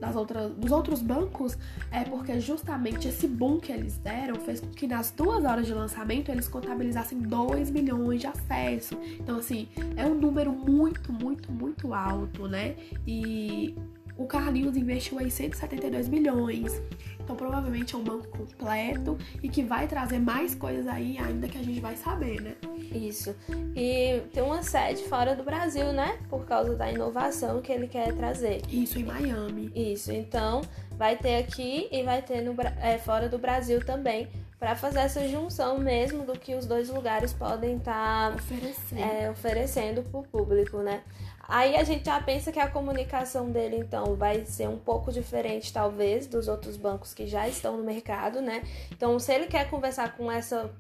das 0.00 0.16
outras, 0.16 0.52
dos 0.52 0.70
outros 0.70 1.02
bancos 1.02 1.58
é 1.90 2.04
porque 2.04 2.40
justamente 2.40 3.08
esse 3.08 3.26
boom 3.26 3.58
que 3.58 3.72
eles 3.72 3.98
deram 3.98 4.36
fez 4.36 4.60
com 4.60 4.68
que 4.68 4.86
nas 4.86 5.10
duas 5.10 5.44
horas 5.44 5.66
de 5.66 5.74
lançamento 5.74 6.30
eles 6.30 6.48
contabilizassem 6.48 7.18
2 7.18 7.70
milhões 7.70 8.20
de 8.20 8.26
acessos. 8.26 8.96
Então, 9.18 9.38
assim, 9.38 9.68
é 9.96 10.06
um 10.06 10.14
número 10.14 10.52
muito, 10.52 11.12
muito, 11.12 11.50
muito 11.50 11.92
alto, 11.94 12.46
né? 12.46 12.76
E 13.06 13.74
o 14.16 14.26
Carlinhos 14.26 14.76
investiu 14.76 15.18
aí 15.18 15.30
172 15.30 16.08
milhões. 16.08 16.80
Então, 17.28 17.36
provavelmente 17.36 17.94
é 17.94 17.98
um 17.98 18.02
banco 18.02 18.26
completo 18.28 19.18
e 19.42 19.50
que 19.50 19.62
vai 19.62 19.86
trazer 19.86 20.18
mais 20.18 20.54
coisas 20.54 20.86
aí 20.86 21.18
ainda 21.18 21.46
que 21.46 21.58
a 21.58 21.62
gente 21.62 21.78
vai 21.78 21.94
saber, 21.94 22.40
né? 22.40 22.54
Isso. 22.90 23.36
E 23.76 24.22
tem 24.32 24.42
uma 24.42 24.62
sede 24.62 25.02
fora 25.04 25.36
do 25.36 25.42
Brasil, 25.42 25.92
né? 25.92 26.18
Por 26.30 26.46
causa 26.46 26.74
da 26.74 26.90
inovação 26.90 27.60
que 27.60 27.70
ele 27.70 27.86
quer 27.86 28.14
trazer. 28.14 28.62
Isso, 28.70 28.98
em 28.98 29.04
Miami. 29.04 29.70
Isso. 29.74 30.10
Então, 30.10 30.62
vai 30.92 31.18
ter 31.18 31.36
aqui 31.36 31.86
e 31.92 32.02
vai 32.02 32.22
ter 32.22 32.40
no, 32.40 32.56
é, 32.80 32.96
fora 32.96 33.28
do 33.28 33.36
Brasil 33.36 33.84
também 33.84 34.26
para 34.58 34.74
fazer 34.74 35.00
essa 35.00 35.28
junção 35.28 35.78
mesmo 35.78 36.24
do 36.24 36.32
que 36.32 36.54
os 36.54 36.64
dois 36.64 36.88
lugares 36.88 37.32
podem 37.34 37.76
estar 37.76 38.30
tá, 38.30 38.36
oferecendo, 38.36 39.00
é, 39.00 39.30
oferecendo 39.30 40.02
para 40.02 40.20
o 40.20 40.22
público, 40.22 40.78
né? 40.78 41.02
Aí 41.48 41.76
a 41.76 41.82
gente 41.82 42.04
já 42.04 42.20
pensa 42.20 42.52
que 42.52 42.60
a 42.60 42.68
comunicação 42.68 43.50
dele, 43.50 43.78
então, 43.78 44.14
vai 44.14 44.44
ser 44.44 44.68
um 44.68 44.76
pouco 44.78 45.10
diferente, 45.10 45.72
talvez, 45.72 46.26
dos 46.26 46.46
outros 46.46 46.76
bancos 46.76 47.14
que 47.14 47.26
já 47.26 47.48
estão 47.48 47.78
no 47.78 47.82
mercado, 47.82 48.42
né? 48.42 48.62
Então, 48.92 49.18
se 49.18 49.32
ele 49.32 49.46
quer 49.46 49.70
conversar 49.70 50.14
com 50.14 50.30
essa, 50.30 50.70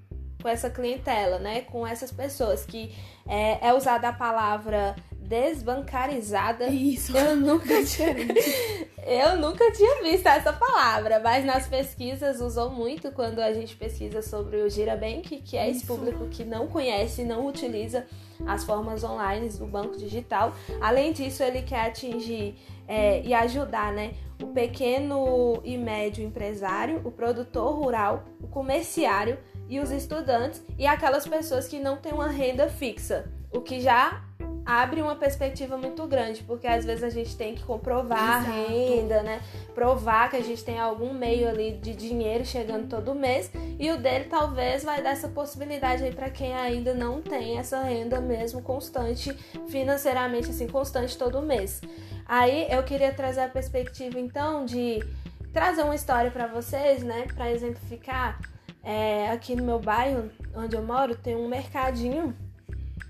com 0.42 0.46
essa 0.46 0.68
clientela, 0.68 1.38
né? 1.38 1.62
Com 1.62 1.86
essas 1.86 2.12
pessoas 2.12 2.66
que 2.66 2.94
é, 3.26 3.66
é 3.66 3.72
usada 3.72 4.10
a 4.10 4.12
palavra 4.12 4.94
desbancarizada. 5.12 6.66
Isso, 6.68 7.16
eu 7.16 7.34
nunca 7.34 7.82
tinha 7.84 8.14
Eu 9.06 9.38
nunca 9.38 9.70
tinha 9.72 10.02
visto 10.02 10.26
essa 10.26 10.52
palavra, 10.52 11.18
mas 11.20 11.44
nas 11.44 11.66
pesquisas 11.66 12.40
usou 12.40 12.70
muito 12.70 13.10
quando 13.12 13.40
a 13.40 13.52
gente 13.52 13.76
pesquisa 13.76 14.20
sobre 14.22 14.58
o 14.58 14.68
Girabank, 14.68 15.40
que 15.42 15.56
é 15.56 15.70
esse 15.70 15.86
público 15.86 16.26
que 16.28 16.44
não 16.44 16.66
conhece, 16.66 17.24
não 17.24 17.46
utiliza 17.46 18.06
as 18.46 18.64
formas 18.64 19.02
online 19.02 19.48
do 19.48 19.66
banco 19.66 19.96
digital. 19.96 20.52
Além 20.80 21.12
disso, 21.12 21.42
ele 21.42 21.62
quer 21.62 21.86
atingir 21.86 22.56
é, 22.86 23.22
e 23.22 23.34
ajudar 23.34 23.92
né, 23.92 24.14
o 24.42 24.48
pequeno 24.48 25.60
e 25.64 25.76
médio 25.76 26.24
empresário, 26.24 27.00
o 27.04 27.10
produtor 27.10 27.74
rural, 27.74 28.24
o 28.40 28.46
comerciário 28.46 29.38
e 29.68 29.80
os 29.80 29.90
estudantes 29.90 30.62
e 30.78 30.86
aquelas 30.86 31.26
pessoas 31.26 31.68
que 31.68 31.78
não 31.78 31.96
têm 31.96 32.12
uma 32.12 32.28
renda 32.28 32.68
fixa, 32.68 33.30
o 33.52 33.60
que 33.60 33.80
já 33.80 34.22
abre 34.68 35.00
uma 35.00 35.16
perspectiva 35.16 35.78
muito 35.78 36.06
grande, 36.06 36.42
porque 36.42 36.66
às 36.66 36.84
vezes 36.84 37.02
a 37.02 37.08
gente 37.08 37.34
tem 37.34 37.54
que 37.54 37.62
comprovar 37.64 38.42
Exato. 38.42 38.50
a 38.50 38.68
renda, 38.68 39.22
né? 39.22 39.40
Provar 39.74 40.28
que 40.28 40.36
a 40.36 40.42
gente 40.42 40.62
tem 40.62 40.78
algum 40.78 41.14
meio 41.14 41.48
ali 41.48 41.72
de 41.72 41.94
dinheiro 41.94 42.44
chegando 42.44 42.86
todo 42.86 43.14
mês, 43.14 43.50
e 43.78 43.90
o 43.90 43.96
dele 43.96 44.26
talvez 44.26 44.84
vai 44.84 45.02
dar 45.02 45.12
essa 45.12 45.26
possibilidade 45.26 46.04
aí 46.04 46.14
para 46.14 46.28
quem 46.28 46.54
ainda 46.54 46.92
não 46.92 47.22
tem 47.22 47.58
essa 47.58 47.80
renda 47.80 48.20
mesmo 48.20 48.60
constante, 48.60 49.32
financeiramente 49.70 50.50
assim, 50.50 50.68
constante 50.68 51.16
todo 51.16 51.40
mês. 51.40 51.80
Aí 52.26 52.66
eu 52.68 52.82
queria 52.82 53.10
trazer 53.10 53.40
a 53.40 53.48
perspectiva 53.48 54.20
então 54.20 54.66
de 54.66 55.02
trazer 55.50 55.82
uma 55.82 55.94
história 55.94 56.30
para 56.30 56.46
vocês, 56.46 57.02
né, 57.02 57.26
para 57.34 57.50
exemplificar. 57.50 58.38
É, 58.84 59.30
aqui 59.30 59.56
no 59.56 59.64
meu 59.64 59.78
bairro, 59.78 60.30
onde 60.54 60.76
eu 60.76 60.82
moro, 60.82 61.16
tem 61.16 61.34
um 61.34 61.48
mercadinho 61.48 62.36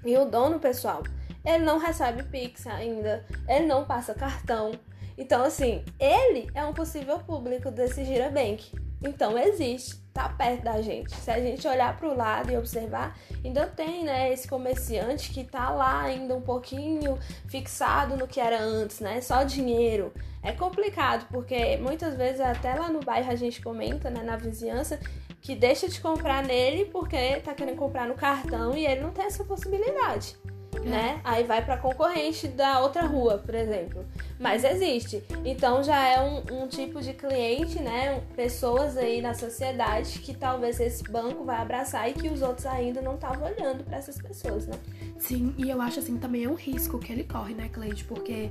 e 0.04 0.16
o 0.16 0.24
dono, 0.24 0.58
pessoal, 0.58 1.02
ele 1.44 1.64
não 1.64 1.78
recebe 1.78 2.22
Pix 2.24 2.66
ainda, 2.66 3.24
ele 3.48 3.66
não 3.66 3.84
passa 3.84 4.14
cartão. 4.14 4.72
Então, 5.16 5.42
assim, 5.42 5.84
ele 5.98 6.48
é 6.54 6.64
um 6.64 6.72
possível 6.72 7.18
público 7.18 7.70
desse 7.70 8.04
Girabank. 8.04 8.72
Então, 9.02 9.38
existe, 9.38 9.96
tá 10.12 10.28
perto 10.28 10.64
da 10.64 10.80
gente. 10.82 11.14
Se 11.14 11.30
a 11.30 11.40
gente 11.40 11.66
olhar 11.66 11.96
para 11.96 12.08
o 12.08 12.16
lado 12.16 12.50
e 12.50 12.56
observar, 12.56 13.16
ainda 13.44 13.66
tem, 13.66 14.04
né, 14.04 14.32
esse 14.32 14.48
comerciante 14.48 15.30
que 15.30 15.44
tá 15.44 15.70
lá 15.70 16.02
ainda 16.02 16.34
um 16.34 16.40
pouquinho 16.40 17.18
fixado 17.48 18.16
no 18.16 18.26
que 18.26 18.40
era 18.40 18.60
antes, 18.60 19.00
né? 19.00 19.20
Só 19.20 19.42
dinheiro. 19.42 20.12
É 20.42 20.52
complicado, 20.52 21.26
porque 21.30 21.76
muitas 21.78 22.16
vezes 22.16 22.40
até 22.40 22.74
lá 22.74 22.88
no 22.88 23.00
bairro 23.00 23.30
a 23.30 23.36
gente 23.36 23.60
comenta, 23.60 24.10
né, 24.10 24.22
na 24.22 24.36
vizinhança, 24.36 24.98
que 25.40 25.54
deixa 25.54 25.88
de 25.88 26.00
comprar 26.00 26.44
nele 26.44 26.84
porque 26.86 27.36
tá 27.36 27.54
querendo 27.54 27.76
comprar 27.76 28.06
no 28.06 28.14
cartão 28.14 28.76
e 28.76 28.84
ele 28.86 29.00
não 29.00 29.10
tem 29.10 29.24
essa 29.24 29.44
possibilidade. 29.44 30.36
Né? 30.84 31.20
Aí 31.24 31.44
vai 31.44 31.64
para 31.64 31.76
concorrente 31.76 32.48
da 32.48 32.80
outra 32.80 33.02
rua, 33.02 33.38
por 33.38 33.54
exemplo. 33.54 34.04
Mas 34.38 34.64
existe. 34.64 35.22
Então 35.44 35.82
já 35.82 36.06
é 36.06 36.20
um, 36.20 36.62
um, 36.62 36.68
tipo 36.68 37.00
de 37.00 37.12
cliente, 37.12 37.80
né? 37.80 38.22
Pessoas 38.36 38.96
aí 38.96 39.20
na 39.20 39.34
sociedade 39.34 40.18
que 40.20 40.34
talvez 40.34 40.78
esse 40.80 41.02
banco 41.04 41.44
vai 41.44 41.56
abraçar 41.56 42.08
e 42.08 42.12
que 42.12 42.28
os 42.28 42.42
outros 42.42 42.66
ainda 42.66 43.02
não 43.02 43.16
estavam 43.16 43.48
olhando 43.48 43.84
para 43.84 43.96
essas 43.96 44.20
pessoas, 44.20 44.66
né? 44.66 44.78
Sim, 45.18 45.54
e 45.58 45.68
eu 45.68 45.80
acho 45.80 45.98
assim 45.98 46.16
também 46.16 46.44
é 46.44 46.48
um 46.48 46.54
risco 46.54 46.98
que 46.98 47.12
ele 47.12 47.24
corre, 47.24 47.54
né, 47.54 47.68
Cleide? 47.68 48.04
Porque 48.04 48.50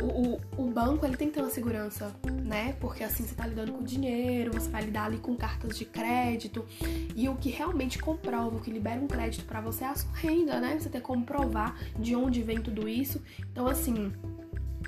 o, 0.00 0.04
o, 0.06 0.40
o, 0.64 0.70
banco 0.70 1.04
ele 1.04 1.16
tem 1.16 1.28
que 1.28 1.34
ter 1.34 1.40
uma 1.40 1.50
segurança, 1.50 2.14
né? 2.44 2.74
Porque 2.80 3.04
assim 3.04 3.24
você 3.24 3.34
tá 3.34 3.46
lidando 3.46 3.72
com 3.72 3.82
dinheiro, 3.82 4.52
você 4.52 4.68
vai 4.68 4.82
lidar 4.82 5.04
ali 5.04 5.18
com 5.18 5.36
cartas 5.36 5.76
de 5.76 5.84
crédito. 5.84 6.64
E 7.14 7.28
o 7.28 7.36
que 7.36 7.50
realmente 7.50 7.98
comprova, 7.98 8.56
o 8.56 8.60
que 8.60 8.70
libera 8.70 9.00
um 9.00 9.06
crédito 9.06 9.44
para 9.44 9.60
você 9.60 9.84
é 9.84 9.88
a 9.88 9.94
sua 9.94 10.12
renda, 10.14 10.60
né? 10.60 10.78
Você 10.78 10.88
ter 10.88 11.02
como 11.02 11.24
provar 11.24 11.78
de 11.98 12.16
onde 12.16 12.42
vem 12.42 12.60
tudo 12.60 12.88
isso. 12.88 13.20
Então, 13.50 13.66
assim, 13.66 14.12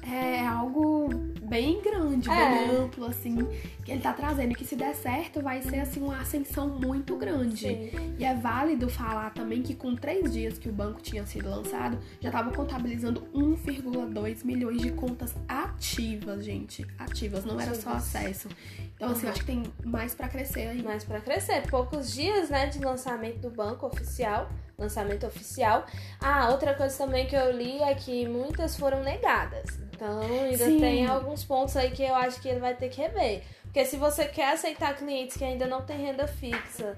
é 0.07 0.47
algo 0.47 1.09
bem 1.43 1.81
grande, 1.83 2.29
É. 2.31 2.67
bem 2.67 2.77
amplo, 2.77 3.07
assim, 3.07 3.37
que 3.85 3.93
ele 3.93 4.01
tá 4.01 4.13
trazendo. 4.13 4.55
Que 4.55 4.65
se 4.65 4.77
der 4.77 4.95
certo, 4.95 5.41
vai 5.41 5.63
ser 5.63 5.81
assim 5.81 6.01
uma 6.01 6.21
ascensão 6.21 6.69
muito 6.69 7.17
grande. 7.17 7.59
Sim. 7.91 8.15
E 8.19 8.25
é 8.25 8.35
válido 8.35 8.89
falar 8.89 9.31
também 9.31 9.63
que 9.63 9.75
com 9.75 9.95
três 9.95 10.33
dias 10.33 10.59
que 10.59 10.69
o 10.69 10.73
banco 10.73 11.01
tinha 11.01 11.25
sido 11.27 11.49
lançado, 11.49 11.99
já 12.21 12.29
estava 12.29 12.51
contabilizando 12.51 13.23
1,2 13.35 14.45
milhões 14.45 14.81
de 14.81 14.91
contas 14.93 15.35
ativas, 15.49 16.45
gente. 16.45 16.87
Ativas, 16.99 17.45
não 17.45 17.61
era 17.61 17.75
só 17.75 17.91
acesso. 17.91 18.49
Então, 18.97 19.11
assim, 19.11 19.27
eu 19.27 19.33
acho 19.33 19.41
que 19.41 19.47
tem 19.47 19.63
mais 19.85 20.15
pra 20.15 20.29
crescer 20.29 20.69
aí. 20.69 20.83
Mas 20.83 21.05
para 21.05 21.21
crescer, 21.21 21.63
poucos 21.69 22.13
dias, 22.13 22.51
né, 22.51 22.67
de 22.67 22.79
lançamento 22.79 23.39
do 23.41 23.51
banco 23.51 23.87
oficial, 23.87 24.49
lançamento 24.79 25.27
oficial. 25.27 25.87
Ah, 26.21 26.51
outra 26.51 26.75
coisa 26.75 26.97
também 26.97 27.27
que 27.27 27.37
eu 27.37 27.53
li 27.53 27.83
é 27.83 27.95
que 27.95 28.27
muitas 28.27 28.77
foram 28.77 29.03
negadas. 29.03 29.65
Então, 29.93 30.21
ainda 30.21 30.65
Sim. 30.65 30.81
tem 30.81 31.07
alguns 31.07 31.45
pontos 31.45 31.77
aí 31.77 31.91
que 31.91 32.03
eu 32.03 32.15
acho 32.15 32.41
que 32.41 32.49
ele 32.49 32.61
vai 32.61 32.75
ter 32.75 32.89
que 32.89 33.01
rever. 33.01 33.43
Porque 33.63 33.85
se 33.85 33.97
você 33.97 34.27
quer 34.27 34.53
aceitar 34.53 34.95
clientes 34.97 35.37
que 35.37 35.45
ainda 35.45 35.67
não 35.67 35.83
têm 35.83 35.99
renda 35.99 36.27
fixa, 36.27 36.97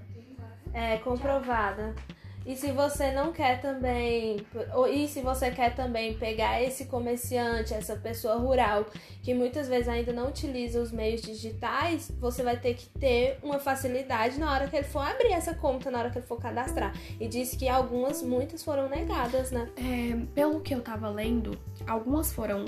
é, 0.73 0.99
comprovada. 0.99 1.95
E 2.47 2.55
se 2.55 2.71
você 2.71 3.11
não 3.11 3.33
quer 3.33 3.61
também, 3.61 4.37
e 4.93 5.09
se 5.09 5.21
você 5.21 5.51
quer 5.51 5.75
também 5.75 6.17
pegar 6.17 6.63
esse 6.63 6.85
comerciante, 6.85 7.75
essa 7.75 7.97
pessoa 7.97 8.37
rural, 8.37 8.87
que 9.21 9.35
muitas 9.35 9.69
vezes 9.69 9.89
ainda 9.89 10.13
não 10.13 10.29
utiliza 10.29 10.81
os 10.81 10.93
meios 10.93 11.23
digitais, 11.23 12.09
você 12.21 12.45
vai 12.45 12.57
ter 12.57 12.75
que 12.75 12.89
ter 13.01 13.41
uma 13.43 13.59
facilidade 13.59 14.39
na 14.39 14.53
hora 14.53 14.69
que 14.69 14.77
ele 14.77 14.85
for 14.85 15.01
abrir 15.01 15.33
essa 15.33 15.55
conta, 15.55 15.91
na 15.91 15.99
hora 15.99 16.11
que 16.11 16.19
ele 16.19 16.27
for 16.27 16.39
cadastrar. 16.39 16.95
E 17.19 17.27
disse 17.27 17.57
que 17.57 17.69
algumas, 17.69 18.23
muitas 18.23 18.63
foram 18.63 18.89
negadas, 18.89 19.51
né? 19.51 19.69
É, 19.77 20.27
pelo 20.33 20.61
que 20.61 20.73
eu 20.73 20.81
tava 20.81 21.09
lendo, 21.09 21.59
algumas 21.85 22.33
foram 22.33 22.65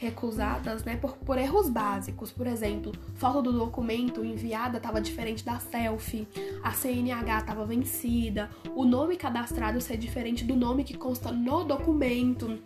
recusadas, 0.00 0.82
né, 0.82 0.96
por, 0.96 1.12
por 1.18 1.36
erros 1.36 1.68
básicos. 1.68 2.32
Por 2.32 2.46
exemplo, 2.46 2.90
foto 3.16 3.42
do 3.42 3.52
documento 3.52 4.24
enviada 4.24 4.78
estava 4.78 4.98
diferente 5.00 5.44
da 5.44 5.58
selfie, 5.58 6.26
a 6.62 6.72
CNH 6.72 7.40
estava 7.40 7.66
vencida, 7.66 8.48
o 8.74 8.84
nome 8.84 9.16
cadastrado 9.16 9.78
ser 9.80 9.98
diferente 9.98 10.42
do 10.42 10.56
nome 10.56 10.84
que 10.84 10.96
consta 10.96 11.30
no 11.30 11.64
documento. 11.64 12.58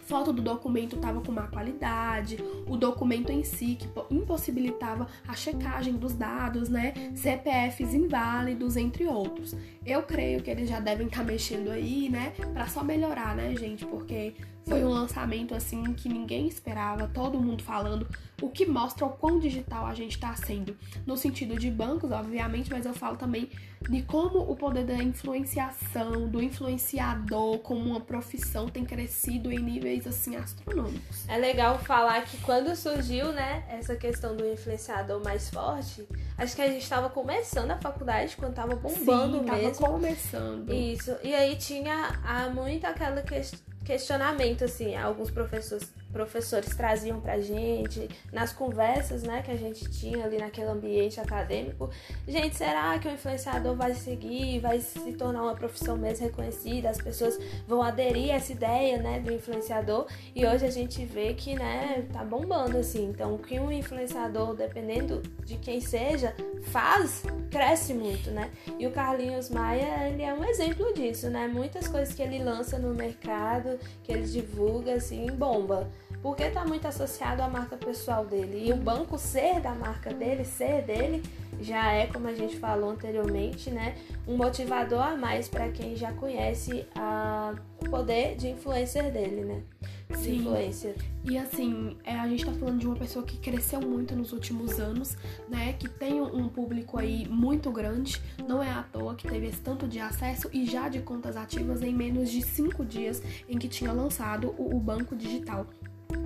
Foto 0.00 0.32
do 0.32 0.40
documento 0.40 0.96
estava 0.96 1.20
com 1.20 1.30
má 1.30 1.48
qualidade, 1.48 2.38
o 2.66 2.78
documento 2.78 3.30
em 3.30 3.44
si 3.44 3.74
que 3.74 3.86
po- 3.88 4.06
impossibilitava 4.10 5.06
a 5.28 5.34
checagem 5.34 5.92
dos 5.96 6.14
dados, 6.14 6.70
né? 6.70 6.94
CPFs 7.14 7.92
inválidos, 7.92 8.78
entre 8.78 9.06
outros. 9.06 9.54
Eu 9.84 10.02
creio 10.02 10.42
que 10.42 10.50
eles 10.50 10.66
já 10.66 10.80
devem 10.80 11.08
estar 11.08 11.22
mexendo 11.22 11.70
aí, 11.70 12.08
né? 12.08 12.32
Pra 12.54 12.66
só 12.66 12.82
melhorar, 12.82 13.36
né, 13.36 13.54
gente? 13.54 13.84
Porque 13.84 14.32
foi 14.68 14.84
um 14.84 14.88
lançamento 14.90 15.54
assim 15.54 15.82
que 15.94 16.08
ninguém 16.08 16.46
esperava, 16.46 17.08
todo 17.08 17.40
mundo 17.40 17.62
falando, 17.62 18.06
o 18.42 18.48
que 18.48 18.66
mostra 18.66 19.04
o 19.06 19.10
quão 19.10 19.38
digital 19.38 19.86
a 19.86 19.94
gente 19.94 20.18
tá 20.18 20.34
sendo. 20.36 20.76
No 21.06 21.16
sentido 21.16 21.58
de 21.58 21.70
bancos, 21.70 22.10
obviamente, 22.10 22.70
mas 22.70 22.84
eu 22.86 22.92
falo 22.94 23.16
também 23.16 23.48
de 23.88 24.02
como 24.02 24.38
o 24.40 24.54
poder 24.56 24.84
da 24.84 24.94
influenciação, 25.02 26.28
do 26.28 26.42
influenciador 26.42 27.58
como 27.58 27.80
uma 27.90 28.00
profissão 28.00 28.68
tem 28.68 28.84
crescido 28.84 29.50
em 29.52 29.58
níveis 29.58 30.06
assim 30.06 30.36
astronômicos. 30.36 31.28
É 31.28 31.36
legal 31.38 31.78
falar 31.78 32.22
que 32.24 32.36
quando 32.38 32.74
surgiu, 32.76 33.32
né, 33.32 33.64
essa 33.68 33.96
questão 33.96 34.36
do 34.36 34.46
influenciador 34.46 35.22
mais 35.22 35.48
forte, 35.50 36.06
acho 36.36 36.54
que 36.54 36.62
a 36.62 36.68
gente 36.68 36.82
estava 36.82 37.08
começando 37.08 37.70
a 37.70 37.76
faculdade, 37.78 38.36
quando 38.36 38.54
tava 38.54 38.74
bombando 38.76 39.38
Sim, 39.38 39.44
tava 39.44 39.58
mesmo. 39.62 39.86
começando. 39.86 40.72
Isso. 40.72 41.16
E 41.22 41.34
aí 41.34 41.56
tinha 41.56 42.20
ah, 42.24 42.50
muito 42.50 42.84
aquele 42.84 43.22
ques- 43.22 43.62
questionamento, 43.88 44.66
assim, 44.66 44.94
alguns 44.94 45.30
professores, 45.30 45.90
professores 46.12 46.74
traziam 46.74 47.20
pra 47.20 47.40
gente, 47.40 48.08
nas 48.32 48.52
conversas, 48.52 49.22
né, 49.22 49.42
que 49.42 49.50
a 49.50 49.56
gente 49.56 49.88
tinha 49.90 50.24
ali 50.24 50.38
naquele 50.38 50.68
ambiente 50.68 51.20
acadêmico. 51.20 51.90
Gente, 52.26 52.56
será 52.56 52.98
que 52.98 53.08
o 53.08 53.10
influenciador 53.10 53.74
vai 53.74 53.94
seguir, 53.94 54.60
vai 54.60 54.80
se 54.80 55.12
tornar 55.12 55.42
uma 55.42 55.54
profissão 55.54 55.96
mesmo 55.96 56.26
reconhecida? 56.26 56.90
As 56.90 56.98
pessoas 56.98 57.38
vão 57.66 57.82
aderir 57.82 58.32
a 58.32 58.36
essa 58.36 58.52
ideia, 58.52 58.98
né, 58.98 59.20
do 59.20 59.32
influenciador? 59.32 60.06
E 60.34 60.46
hoje 60.46 60.64
a 60.64 60.70
gente 60.70 61.04
vê 61.04 61.34
que, 61.34 61.54
né, 61.54 62.06
tá 62.12 62.24
bombando, 62.24 62.78
assim. 62.78 63.04
Então, 63.06 63.34
o 63.34 63.38
que 63.38 63.58
um 63.58 63.70
influenciador, 63.70 64.54
dependendo 64.54 65.22
de 65.44 65.56
quem 65.56 65.80
seja, 65.80 66.34
faz, 66.70 67.22
cresce 67.50 67.94
muito, 67.94 68.30
né? 68.30 68.50
E 68.78 68.86
o 68.86 68.90
Carlinhos 68.90 69.50
Maia, 69.50 70.08
ele 70.08 70.22
é 70.22 70.32
um 70.32 70.44
exemplo 70.44 70.92
disso, 70.94 71.28
né? 71.30 71.48
Muitas 71.48 71.88
coisas 71.88 72.14
que 72.14 72.22
ele 72.22 72.42
lança 72.42 72.78
no 72.78 72.94
mercado, 72.94 73.78
que 74.02 74.12
ele 74.12 74.26
divulga, 74.26 74.94
assim, 74.94 75.26
bomba. 75.26 75.88
Porque 76.22 76.50
tá 76.50 76.64
muito 76.64 76.86
associado 76.86 77.42
à 77.42 77.48
marca 77.48 77.76
pessoal 77.76 78.24
dele. 78.24 78.68
E 78.68 78.72
o 78.72 78.76
banco 78.76 79.18
ser 79.18 79.60
da 79.60 79.74
marca 79.74 80.12
dele, 80.12 80.44
ser 80.44 80.82
dele, 80.82 81.22
já 81.60 81.92
é, 81.92 82.06
como 82.06 82.28
a 82.28 82.34
gente 82.34 82.56
falou 82.58 82.90
anteriormente, 82.90 83.70
né? 83.70 83.96
Um 84.26 84.36
motivador 84.36 85.00
a 85.00 85.16
mais 85.16 85.48
para 85.48 85.68
quem 85.68 85.96
já 85.96 86.12
conhece 86.12 86.86
a, 86.94 87.54
o 87.80 87.88
poder 87.88 88.36
de 88.36 88.48
influencer 88.48 89.12
dele, 89.12 89.44
né? 89.44 89.62
De 90.08 90.16
Sim. 90.16 90.36
influencer. 90.36 90.96
E 91.24 91.36
assim, 91.36 91.96
é, 92.04 92.14
a 92.14 92.26
gente 92.26 92.44
tá 92.44 92.52
falando 92.52 92.78
de 92.78 92.86
uma 92.86 92.96
pessoa 92.96 93.24
que 93.24 93.36
cresceu 93.36 93.80
muito 93.80 94.16
nos 94.16 94.32
últimos 94.32 94.80
anos, 94.80 95.16
né? 95.48 95.74
Que 95.74 95.88
tem 95.88 96.20
um 96.20 96.38
um 96.38 96.48
público 96.48 96.98
aí 96.98 97.26
muito 97.28 97.70
grande. 97.70 98.20
Não 98.46 98.62
é 98.62 98.70
à 98.70 98.82
toa 98.82 99.14
que 99.14 99.28
teve 99.28 99.46
esse 99.46 99.60
tanto 99.60 99.88
de 99.88 99.98
acesso 99.98 100.48
e 100.52 100.64
já 100.64 100.88
de 100.88 101.00
contas 101.00 101.36
ativas 101.36 101.82
em 101.82 101.92
menos 101.92 102.30
de 102.30 102.42
cinco 102.42 102.84
dias 102.84 103.22
em 103.48 103.58
que 103.58 103.68
tinha 103.68 103.92
lançado 103.92 104.54
o, 104.56 104.76
o 104.76 104.80
banco 104.80 105.16
digital. 105.16 105.66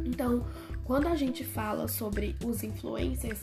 Então, 0.04 0.44
quando 0.84 1.08
a 1.08 1.16
gente 1.16 1.44
fala 1.44 1.88
sobre 1.88 2.36
os 2.44 2.62
influencers, 2.62 3.40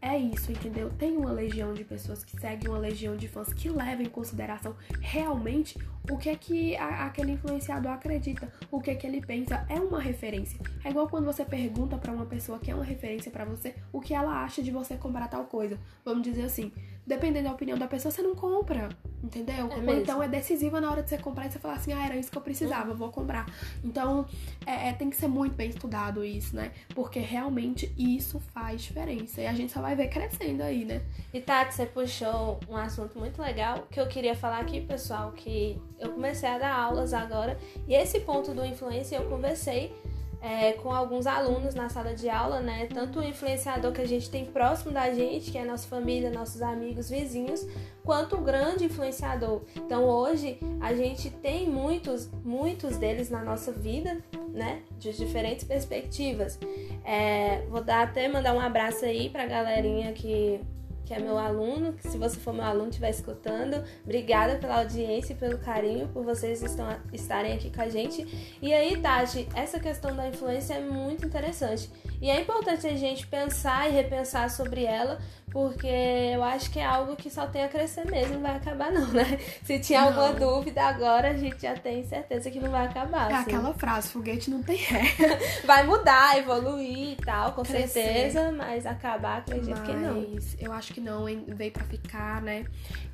é 0.00 0.18
isso, 0.18 0.52
entendeu? 0.52 0.90
Tem 0.98 1.16
uma 1.16 1.32
legião 1.32 1.72
de 1.72 1.82
pessoas 1.82 2.22
que 2.22 2.38
seguem, 2.38 2.68
uma 2.68 2.78
legião 2.78 3.16
de 3.16 3.26
fãs 3.26 3.54
que 3.54 3.70
levam 3.70 4.04
em 4.04 4.08
consideração 4.10 4.76
realmente 5.00 5.78
o 6.10 6.18
que 6.18 6.28
é 6.28 6.36
que 6.36 6.76
a- 6.76 7.06
aquele 7.06 7.32
influenciador 7.32 7.90
acredita, 7.90 8.52
o 8.70 8.82
que 8.82 8.90
é 8.90 8.94
que 8.94 9.06
ele 9.06 9.22
pensa, 9.24 9.64
é 9.66 9.80
uma 9.80 9.98
referência. 9.98 10.60
É 10.84 10.90
igual 10.90 11.08
quando 11.08 11.24
você 11.24 11.42
pergunta 11.42 11.96
pra 11.96 12.12
uma 12.12 12.26
pessoa 12.26 12.58
que 12.58 12.70
é 12.70 12.74
uma 12.74 12.84
referência 12.84 13.32
pra 13.32 13.46
você, 13.46 13.74
o 13.90 13.98
que 13.98 14.12
ela 14.12 14.44
acha 14.44 14.62
de 14.62 14.70
você 14.70 14.94
comprar 14.94 15.26
tal 15.28 15.44
coisa. 15.46 15.78
Vamos 16.04 16.22
dizer 16.22 16.42
assim, 16.42 16.70
dependendo 17.06 17.48
da 17.48 17.54
opinião 17.54 17.78
da 17.78 17.88
pessoa, 17.88 18.12
você 18.12 18.20
não 18.20 18.34
compra. 18.34 18.90
Entendeu? 19.24 19.70
É 19.70 19.90
Ou 19.90 19.96
então 19.96 20.22
é 20.22 20.28
decisiva 20.28 20.82
na 20.82 20.90
hora 20.90 21.02
de 21.02 21.08
você 21.08 21.16
comprar 21.16 21.46
e 21.46 21.50
você 21.50 21.58
falar 21.58 21.74
assim, 21.74 21.94
ah, 21.94 22.04
era 22.04 22.14
isso 22.14 22.30
que 22.30 22.36
eu 22.36 22.42
precisava, 22.42 22.92
vou 22.92 23.10
comprar. 23.10 23.46
Então, 23.82 24.26
é, 24.66 24.90
é, 24.90 24.92
tem 24.92 25.08
que 25.08 25.16
ser 25.16 25.28
muito 25.28 25.54
bem 25.54 25.70
estudado 25.70 26.22
isso, 26.22 26.54
né? 26.54 26.72
Porque 26.94 27.18
realmente 27.18 27.90
isso 27.96 28.38
faz 28.52 28.82
diferença. 28.82 29.40
E 29.40 29.46
a 29.46 29.54
gente 29.54 29.72
só 29.72 29.80
vai 29.80 29.96
ver 29.96 30.08
crescendo 30.08 30.62
aí, 30.62 30.84
né? 30.84 31.00
E 31.32 31.40
Tati, 31.40 31.74
você 31.74 31.86
puxou 31.86 32.60
um 32.68 32.76
assunto 32.76 33.18
muito 33.18 33.40
legal 33.40 33.86
que 33.90 33.98
eu 33.98 34.06
queria 34.06 34.36
falar 34.36 34.58
aqui, 34.58 34.82
pessoal, 34.82 35.32
que 35.32 35.80
eu 35.98 36.12
comecei 36.12 36.48
a 36.48 36.58
dar 36.58 36.74
aulas 36.74 37.14
agora 37.14 37.58
e 37.88 37.94
esse 37.94 38.20
ponto 38.20 38.52
do 38.52 38.64
influência 38.64 39.16
eu 39.16 39.28
conversei 39.28 39.94
é, 40.44 40.72
com 40.72 40.92
alguns 40.92 41.26
alunos 41.26 41.74
na 41.74 41.88
sala 41.88 42.14
de 42.14 42.28
aula, 42.28 42.60
né? 42.60 42.86
Tanto 42.92 43.18
o 43.18 43.24
influenciador 43.24 43.92
que 43.92 44.02
a 44.02 44.06
gente 44.06 44.28
tem 44.28 44.44
próximo 44.44 44.92
da 44.92 45.10
gente, 45.10 45.50
que 45.50 45.56
é 45.56 45.64
nossa 45.64 45.88
família, 45.88 46.30
nossos 46.30 46.60
amigos, 46.60 47.08
vizinhos, 47.08 47.66
quanto 48.04 48.36
o 48.36 48.42
grande 48.42 48.84
influenciador. 48.84 49.62
Então 49.74 50.04
hoje 50.04 50.58
a 50.82 50.92
gente 50.92 51.30
tem 51.30 51.66
muitos, 51.66 52.28
muitos 52.44 52.98
deles 52.98 53.30
na 53.30 53.42
nossa 53.42 53.72
vida, 53.72 54.18
né? 54.52 54.82
De 54.98 55.14
diferentes 55.14 55.64
perspectivas. 55.64 56.58
É, 57.02 57.64
vou 57.70 57.82
dar 57.82 58.02
até 58.02 58.28
mandar 58.28 58.54
um 58.54 58.60
abraço 58.60 59.06
aí 59.06 59.30
pra 59.30 59.46
galerinha 59.46 60.12
que 60.12 60.60
que 61.04 61.12
é 61.12 61.18
meu 61.18 61.38
aluno, 61.38 61.92
que 61.92 62.08
se 62.08 62.16
você 62.16 62.38
for 62.38 62.54
meu 62.54 62.64
aluno 62.64 62.88
estiver 62.88 63.10
escutando, 63.10 63.84
obrigada 64.02 64.56
pela 64.56 64.78
audiência 64.78 65.32
e 65.32 65.36
pelo 65.36 65.58
carinho, 65.58 66.08
por 66.08 66.24
vocês 66.24 66.62
estão, 66.62 66.86
estarem 67.12 67.52
aqui 67.52 67.70
com 67.70 67.82
a 67.82 67.88
gente. 67.88 68.56
E 68.60 68.72
aí, 68.72 69.00
Tati, 69.00 69.48
essa 69.54 69.78
questão 69.78 70.14
da 70.16 70.28
influência 70.28 70.74
é 70.74 70.80
muito 70.80 71.26
interessante. 71.26 71.90
E 72.20 72.30
é 72.30 72.40
importante 72.40 72.86
a 72.86 72.96
gente 72.96 73.26
pensar 73.26 73.88
e 73.88 73.92
repensar 73.92 74.50
sobre 74.50 74.84
ela, 74.84 75.18
porque 75.50 75.86
eu 75.86 76.42
acho 76.42 76.68
que 76.70 76.80
é 76.80 76.84
algo 76.84 77.14
que 77.14 77.30
só 77.30 77.46
tem 77.46 77.62
a 77.62 77.68
crescer 77.68 78.04
mesmo, 78.10 78.34
não 78.34 78.40
vai 78.42 78.56
acabar 78.56 78.90
não, 78.90 79.06
né? 79.12 79.38
Se 79.62 79.78
tinha 79.78 80.00
Não. 80.00 80.08
alguma 80.08 80.32
dúvida 80.32 80.82
agora, 80.82 81.30
a 81.30 81.36
gente 81.36 81.62
já 81.62 81.74
tem 81.74 82.04
certeza 82.04 82.50
que 82.50 82.58
não 82.58 82.72
vai 82.72 82.86
acabar. 82.86 83.30
É 83.30 83.34
assim. 83.34 83.50
aquela 83.52 83.72
frase, 83.74 84.08
foguete 84.08 84.50
não 84.50 84.62
tem 84.62 84.76
ré. 84.76 85.04
Vai 85.64 85.86
mudar, 85.86 86.36
evoluir 86.36 87.12
e 87.12 87.16
tal, 87.16 87.52
com 87.52 87.62
Crescer. 87.62 87.88
certeza, 87.88 88.52
mas 88.52 88.84
acabar, 88.84 89.38
acredito 89.38 89.80
que 89.82 89.92
não. 89.92 90.26
Mas 90.34 90.56
eu 90.60 90.72
acho 90.72 90.92
que 90.92 91.00
não, 91.00 91.28
hein? 91.28 91.44
veio 91.48 91.70
pra 91.72 91.84
ficar, 91.84 92.42
né? 92.42 92.64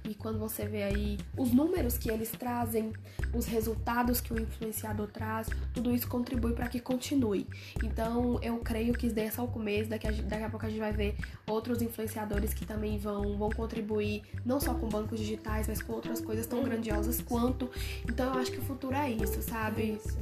E 0.04 0.14
quando 0.14 0.38
você 0.38 0.66
vê 0.66 0.82
aí 0.82 1.18
os 1.36 1.52
números 1.52 1.98
que 1.98 2.10
eles 2.10 2.30
trazem, 2.30 2.92
os 3.34 3.44
resultados 3.46 4.20
que 4.20 4.32
o 4.32 4.40
influenciador 4.40 5.08
traz, 5.08 5.48
tudo 5.74 5.94
isso 5.94 6.08
contribui 6.08 6.54
para 6.54 6.68
que 6.68 6.80
continue. 6.80 7.46
Então 7.84 8.38
eu 8.42 8.56
creio 8.58 8.89
que 8.98 9.06
isso 9.06 9.14
daí 9.14 9.26
é 9.26 9.30
só 9.30 9.44
o 9.44 9.48
começo, 9.48 9.90
daqui 9.90 10.06
a, 10.06 10.10
daqui 10.10 10.44
a 10.44 10.50
pouco 10.50 10.66
a 10.66 10.68
gente 10.68 10.78
vai 10.78 10.92
ver 10.92 11.16
outros 11.46 11.82
influenciadores 11.82 12.54
que 12.54 12.64
também 12.64 12.98
vão, 12.98 13.36
vão 13.36 13.50
contribuir, 13.50 14.22
não 14.44 14.60
só 14.60 14.74
com 14.74 14.88
bancos 14.88 15.18
digitais, 15.18 15.68
mas 15.68 15.82
com 15.82 15.92
outras 15.92 16.20
coisas 16.20 16.46
tão 16.46 16.62
grandiosas 16.62 17.20
quanto. 17.20 17.70
Então 18.08 18.34
eu 18.34 18.40
acho 18.40 18.52
que 18.52 18.58
o 18.58 18.62
futuro 18.62 18.94
é 18.94 19.10
isso, 19.10 19.42
sabe? 19.42 19.98
Isso. 20.04 20.18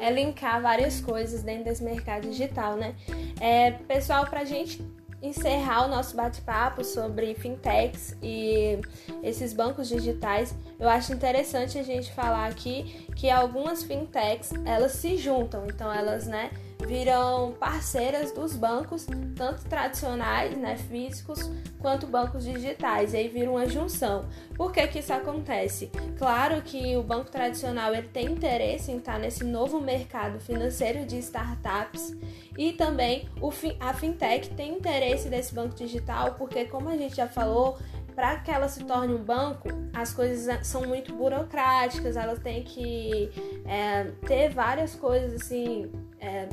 É 0.00 0.10
linkar 0.10 0.60
várias 0.60 1.00
coisas 1.00 1.42
dentro 1.42 1.64
desse 1.64 1.82
mercado 1.82 2.28
digital, 2.28 2.76
né? 2.76 2.94
É, 3.40 3.72
pessoal, 3.72 4.26
pra 4.26 4.44
gente 4.44 4.82
encerrar 5.22 5.86
o 5.86 5.88
nosso 5.88 6.16
bate-papo 6.16 6.82
sobre 6.82 7.34
fintechs 7.36 8.16
e 8.20 8.80
esses 9.22 9.52
bancos 9.52 9.88
digitais, 9.88 10.52
eu 10.80 10.88
acho 10.88 11.12
interessante 11.12 11.78
a 11.78 11.82
gente 11.82 12.12
falar 12.12 12.48
aqui 12.48 13.06
que 13.14 13.30
algumas 13.30 13.84
fintechs, 13.84 14.50
elas 14.64 14.92
se 14.92 15.16
juntam, 15.16 15.64
então 15.66 15.92
elas, 15.92 16.26
né, 16.26 16.50
viram 16.86 17.52
parceiras 17.58 18.32
dos 18.32 18.54
bancos, 18.56 19.06
tanto 19.36 19.64
tradicionais, 19.64 20.56
né, 20.56 20.76
físicos, 20.76 21.50
quanto 21.78 22.06
bancos 22.06 22.44
digitais, 22.44 23.14
e 23.14 23.16
aí 23.18 23.28
vira 23.28 23.50
uma 23.50 23.68
junção. 23.68 24.26
Por 24.56 24.72
que 24.72 24.86
que 24.86 24.98
isso 24.98 25.12
acontece? 25.12 25.90
Claro 26.18 26.62
que 26.62 26.96
o 26.96 27.02
banco 27.02 27.30
tradicional 27.30 27.94
ele 27.94 28.08
tem 28.08 28.26
interesse 28.26 28.90
em 28.90 28.98
estar 28.98 29.18
nesse 29.18 29.44
novo 29.44 29.80
mercado 29.80 30.40
financeiro 30.40 31.04
de 31.04 31.18
startups 31.18 32.14
e 32.56 32.72
também 32.72 33.28
a 33.80 33.94
fintech 33.94 34.50
tem 34.50 34.74
interesse 34.74 35.28
desse 35.28 35.54
banco 35.54 35.74
digital, 35.74 36.34
porque 36.34 36.64
como 36.66 36.88
a 36.88 36.96
gente 36.96 37.16
já 37.16 37.26
falou, 37.26 37.78
para 38.14 38.36
que 38.36 38.50
ela 38.50 38.68
se 38.68 38.84
torne 38.84 39.14
um 39.14 39.22
banco, 39.22 39.68
as 39.92 40.12
coisas 40.12 40.66
são 40.66 40.82
muito 40.86 41.14
burocráticas, 41.14 42.16
ela 42.16 42.36
tem 42.36 42.62
que 42.62 43.30
é, 43.64 44.04
ter 44.26 44.50
várias 44.50 44.94
coisas 44.94 45.40
assim, 45.40 45.90
é, 46.20 46.46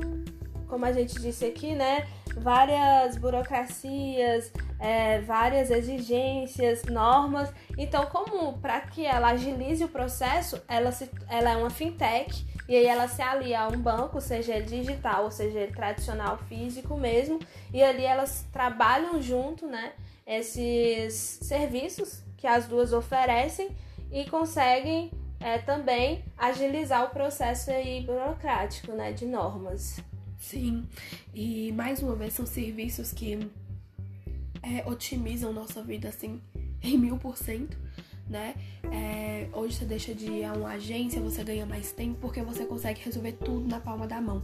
como 0.69 0.86
a 0.86 0.91
gente 0.91 1.19
disse 1.19 1.45
aqui, 1.45 1.73
né? 1.73 2.08
Várias 2.36 3.17
burocracias, 3.17 4.51
é, 4.79 5.19
várias 5.21 5.71
exigências, 5.71 6.84
normas. 6.84 7.51
Então, 7.77 8.05
como 8.05 8.58
para 8.60 8.79
que 8.82 9.05
ela 9.05 9.29
agilize 9.29 9.84
o 9.84 9.89
processo, 9.89 10.62
ela, 10.67 10.91
se, 10.91 11.10
ela 11.27 11.51
é 11.51 11.58
uma 11.58 11.69
fintech 11.69 12.47
e 12.67 12.75
aí 12.75 12.86
ela 12.86 13.08
se 13.08 13.21
alia 13.21 13.62
a 13.62 13.67
um 13.67 13.82
banco, 13.82 14.21
seja 14.21 14.55
ele 14.55 14.65
digital 14.65 15.23
ou 15.23 15.32
seja 15.32 15.60
ele 15.60 15.73
tradicional, 15.73 16.38
físico 16.47 16.95
mesmo, 16.95 17.39
e 17.73 17.84
ali 17.84 18.05
elas 18.05 18.45
trabalham 18.53 19.19
junto, 19.21 19.65
né? 19.65 19.93
Esses 20.25 21.39
serviços 21.41 22.23
que 22.38 22.45
as 22.45 22.67
duas 22.67 22.93
oferecem 22.93 23.75
e 24.12 24.29
conseguem 24.29 25.12
é, 25.39 25.58
também 25.58 26.23
agilizar 26.38 27.05
o 27.05 27.10
processo 27.10 27.71
aí 27.71 28.01
burocrático, 28.01 28.91
né? 28.91 29.12
De 29.12 29.25
normas. 29.25 29.99
Sim, 30.39 30.88
e 31.36 31.71
mais 31.73 32.02
uma 32.02 32.15
vez 32.15 32.34
são 32.34 32.45
serviços 32.45 33.12
que 33.12 33.38
é, 34.63 34.89
otimizam 34.89 35.52
nossa 35.52 35.84
vida 35.84 36.08
assim 36.08 36.41
em 36.82 36.97
mil 36.97 37.17
por 37.17 37.38
cento, 37.38 37.78
né? 38.28 38.56
É, 38.89 39.49
hoje 39.52 39.75
você 39.75 39.86
deixa 39.86 40.15
de 40.15 40.25
ir 40.28 40.45
a 40.45 40.54
uma 40.54 40.69
agência, 40.69 41.21
você 41.21 41.43
ganha 41.43 41.65
mais 41.65 41.91
tempo 41.91 42.17
porque 42.21 42.41
você 42.41 42.65
consegue 42.65 43.02
resolver 43.04 43.34
tudo 43.34 43.67
na 43.67 43.82
palma 43.82 44.08
da 44.08 44.21
mão. 44.21 44.41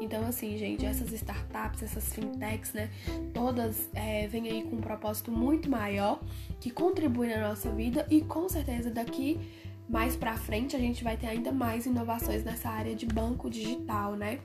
Então, 0.00 0.26
assim, 0.26 0.58
gente, 0.58 0.84
essas 0.84 1.10
startups, 1.12 1.82
essas 1.82 2.12
fintechs, 2.12 2.74
né? 2.74 2.90
Todas 3.32 3.88
é, 3.94 4.28
vêm 4.28 4.50
aí 4.50 4.62
com 4.64 4.76
um 4.76 4.80
propósito 4.80 5.32
muito 5.32 5.70
maior 5.70 6.20
que 6.60 6.70
contribui 6.70 7.28
na 7.28 7.48
nossa 7.48 7.70
vida 7.70 8.06
e 8.10 8.20
com 8.20 8.48
certeza 8.50 8.90
daqui 8.90 9.40
mais 9.88 10.14
pra 10.14 10.36
frente 10.36 10.76
a 10.76 10.78
gente 10.78 11.02
vai 11.02 11.16
ter 11.16 11.26
ainda 11.26 11.50
mais 11.50 11.86
inovações 11.86 12.44
nessa 12.44 12.68
área 12.68 12.94
de 12.94 13.06
banco 13.06 13.48
digital, 13.48 14.14
né? 14.14 14.38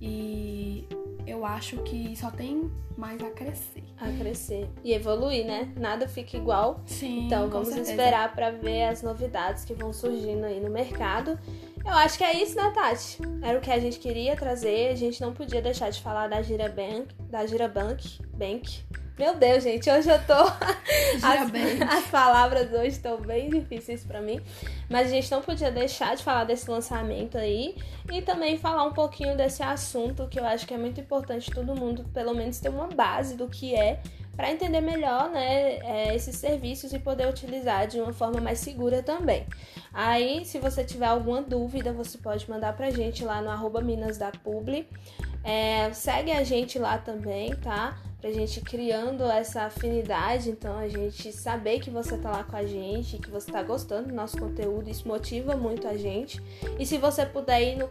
E 0.00 0.86
eu 1.26 1.44
acho 1.44 1.78
que 1.78 2.14
só 2.16 2.30
tem 2.30 2.70
mais 2.96 3.20
a 3.22 3.30
crescer. 3.30 3.84
A 3.98 4.10
crescer 4.12 4.68
e 4.82 4.92
evoluir, 4.92 5.44
né? 5.44 5.72
Nada 5.76 6.08
fica 6.08 6.36
igual. 6.36 6.80
Sim. 6.86 7.26
Então 7.26 7.48
vamos 7.48 7.68
certeza. 7.68 7.90
esperar 7.90 8.34
para 8.34 8.50
ver 8.50 8.84
as 8.84 9.02
novidades 9.02 9.64
que 9.64 9.74
vão 9.74 9.92
surgindo 9.92 10.44
aí 10.44 10.60
no 10.60 10.70
mercado. 10.70 11.38
Eu 11.84 11.92
acho 11.92 12.18
que 12.18 12.24
é 12.24 12.42
isso, 12.42 12.56
né, 12.56 12.72
Tati? 12.74 13.18
Era 13.42 13.58
o 13.58 13.60
que 13.60 13.70
a 13.70 13.78
gente 13.78 13.98
queria 13.98 14.34
trazer. 14.34 14.88
A 14.88 14.94
gente 14.96 15.20
não 15.20 15.32
podia 15.32 15.62
deixar 15.62 15.90
de 15.90 16.00
falar 16.00 16.28
da 16.28 16.42
Girabank, 16.42 17.08
da 17.30 17.46
Girabank, 17.46 18.20
Bank. 18.34 18.82
Meu 19.18 19.34
Deus, 19.34 19.62
gente, 19.62 19.90
hoje 19.90 20.10
eu 20.10 20.18
tô 20.26 20.34
as, 21.24 21.50
as 21.90 22.04
palavras 22.10 22.70
hoje 22.70 22.88
estão 22.88 23.18
bem 23.18 23.48
difíceis 23.48 24.04
para 24.04 24.20
mim, 24.20 24.42
mas 24.90 25.06
a 25.06 25.10
gente 25.10 25.30
não 25.30 25.40
podia 25.40 25.70
deixar 25.70 26.14
de 26.14 26.22
falar 26.22 26.44
desse 26.44 26.70
lançamento 26.70 27.38
aí 27.38 27.74
e 28.12 28.20
também 28.20 28.58
falar 28.58 28.84
um 28.84 28.92
pouquinho 28.92 29.34
desse 29.34 29.62
assunto 29.62 30.28
que 30.28 30.38
eu 30.38 30.44
acho 30.44 30.66
que 30.66 30.74
é 30.74 30.76
muito 30.76 31.00
importante 31.00 31.50
todo 31.50 31.74
mundo, 31.74 32.04
pelo 32.12 32.34
menos 32.34 32.60
ter 32.60 32.68
uma 32.68 32.88
base 32.88 33.36
do 33.36 33.48
que 33.48 33.74
é 33.74 34.02
para 34.36 34.52
entender 34.52 34.82
melhor 34.82 35.30
né, 35.30 35.78
é, 35.78 36.14
esses 36.14 36.36
serviços 36.36 36.92
e 36.92 36.98
poder 36.98 37.26
utilizar 37.26 37.86
de 37.86 37.98
uma 37.98 38.12
forma 38.12 38.38
mais 38.38 38.58
segura 38.58 39.02
também. 39.02 39.46
Aí, 39.94 40.44
se 40.44 40.58
você 40.58 40.84
tiver 40.84 41.06
alguma 41.06 41.40
dúvida, 41.40 41.90
você 41.90 42.18
pode 42.18 42.48
mandar 42.50 42.76
pra 42.76 42.90
gente 42.90 43.24
lá 43.24 43.40
no 43.40 43.48
arroba 43.48 43.80
Minas 43.80 44.18
da 44.18 44.30
Publi. 44.30 44.86
É, 45.42 45.90
segue 45.94 46.32
a 46.32 46.44
gente 46.44 46.78
lá 46.78 46.98
também, 46.98 47.56
tá? 47.56 47.96
Pra 48.26 48.34
gente 48.34 48.60
criando 48.60 49.22
essa 49.30 49.62
afinidade, 49.62 50.50
então 50.50 50.76
a 50.76 50.88
gente 50.88 51.32
saber 51.32 51.78
que 51.78 51.90
você 51.90 52.18
tá 52.18 52.32
lá 52.32 52.42
com 52.42 52.56
a 52.56 52.66
gente, 52.66 53.18
que 53.18 53.30
você 53.30 53.52
tá 53.52 53.62
gostando 53.62 54.08
do 54.08 54.14
nosso 54.16 54.36
conteúdo, 54.36 54.90
isso 54.90 55.06
motiva 55.06 55.56
muito 55.56 55.86
a 55.86 55.96
gente. 55.96 56.42
E 56.76 56.84
se 56.84 56.98
você 56.98 57.24
puder 57.24 57.62
ir 57.62 57.76
no 57.76 57.88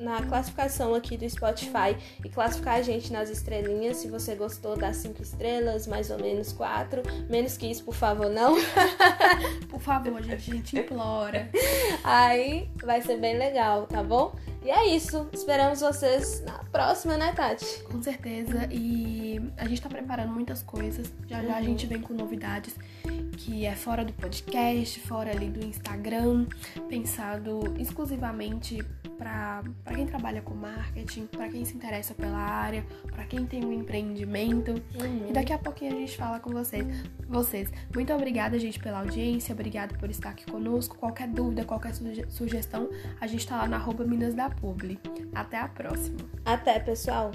na 0.00 0.26
classificação 0.26 0.92
aqui 0.92 1.16
do 1.16 1.30
Spotify 1.30 1.96
e 2.24 2.28
classificar 2.28 2.78
a 2.78 2.82
gente 2.82 3.12
nas 3.12 3.30
estrelinhas, 3.30 3.98
se 3.98 4.10
você 4.10 4.34
gostou 4.34 4.76
das 4.76 4.96
cinco 4.96 5.22
estrelas, 5.22 5.86
mais 5.86 6.10
ou 6.10 6.18
menos 6.18 6.52
quatro, 6.52 7.00
menos 7.30 7.56
que 7.56 7.68
isso, 7.68 7.84
por 7.84 7.94
favor, 7.94 8.28
não. 8.28 8.56
Por 9.70 9.80
favor, 9.80 10.22
gente, 10.22 10.50
a 10.50 10.54
gente 10.54 10.78
implora. 10.78 11.48
Aí 12.02 12.68
vai 12.82 13.02
ser 13.02 13.18
bem 13.18 13.36
legal, 13.36 13.86
tá 13.86 14.02
bom? 14.02 14.34
E 14.64 14.70
é 14.70 14.86
isso. 14.96 15.28
Esperamos 15.30 15.82
vocês 15.82 16.40
na 16.40 16.58
próxima, 16.72 17.18
né, 17.18 17.32
Tati? 17.32 17.82
Com 17.84 18.02
certeza. 18.02 18.66
E 18.70 19.23
a 19.56 19.66
gente 19.66 19.80
tá 19.82 19.88
preparando 19.88 20.32
muitas 20.32 20.62
coisas. 20.62 21.12
Já 21.26 21.42
já 21.42 21.54
a 21.54 21.58
Uhum. 21.58 21.64
gente 21.64 21.86
vem 21.86 22.00
com 22.00 22.14
novidades. 22.14 22.74
que 23.36 23.66
é 23.66 23.74
fora 23.74 24.04
do 24.04 24.12
podcast, 24.12 25.00
fora 25.00 25.32
ali 25.32 25.48
do 25.48 25.64
Instagram, 25.64 26.46
pensado 26.88 27.74
exclusivamente 27.80 28.78
para 29.18 29.62
quem 29.92 30.06
trabalha 30.06 30.40
com 30.40 30.54
marketing, 30.54 31.26
para 31.26 31.48
quem 31.48 31.64
se 31.64 31.74
interessa 31.74 32.14
pela 32.14 32.38
área, 32.38 32.84
para 33.12 33.24
quem 33.24 33.44
tem 33.44 33.64
um 33.64 33.72
empreendimento. 33.72 34.70
Uhum. 34.70 35.28
E 35.28 35.32
daqui 35.32 35.52
a 35.52 35.58
pouquinho 35.58 35.94
a 35.96 35.98
gente 35.98 36.16
fala 36.16 36.38
com 36.38 36.50
vocês. 36.50 36.86
Vocês, 37.28 37.72
muito 37.92 38.12
obrigada, 38.12 38.56
gente, 38.58 38.78
pela 38.78 39.00
audiência, 39.00 39.52
obrigada 39.52 39.96
por 39.98 40.08
estar 40.10 40.30
aqui 40.30 40.46
conosco. 40.46 40.96
Qualquer 40.96 41.26
dúvida, 41.28 41.64
qualquer 41.64 41.92
sugestão, 42.28 42.88
a 43.20 43.26
gente 43.26 43.46
tá 43.48 43.56
lá 43.56 43.66
na 43.66 43.76
arroba 43.76 44.04
Minas 44.04 44.34
da 44.34 44.48
Publi. 44.48 44.98
Até 45.34 45.58
a 45.58 45.66
próxima. 45.68 46.18
Até, 46.44 46.78
pessoal! 46.78 47.32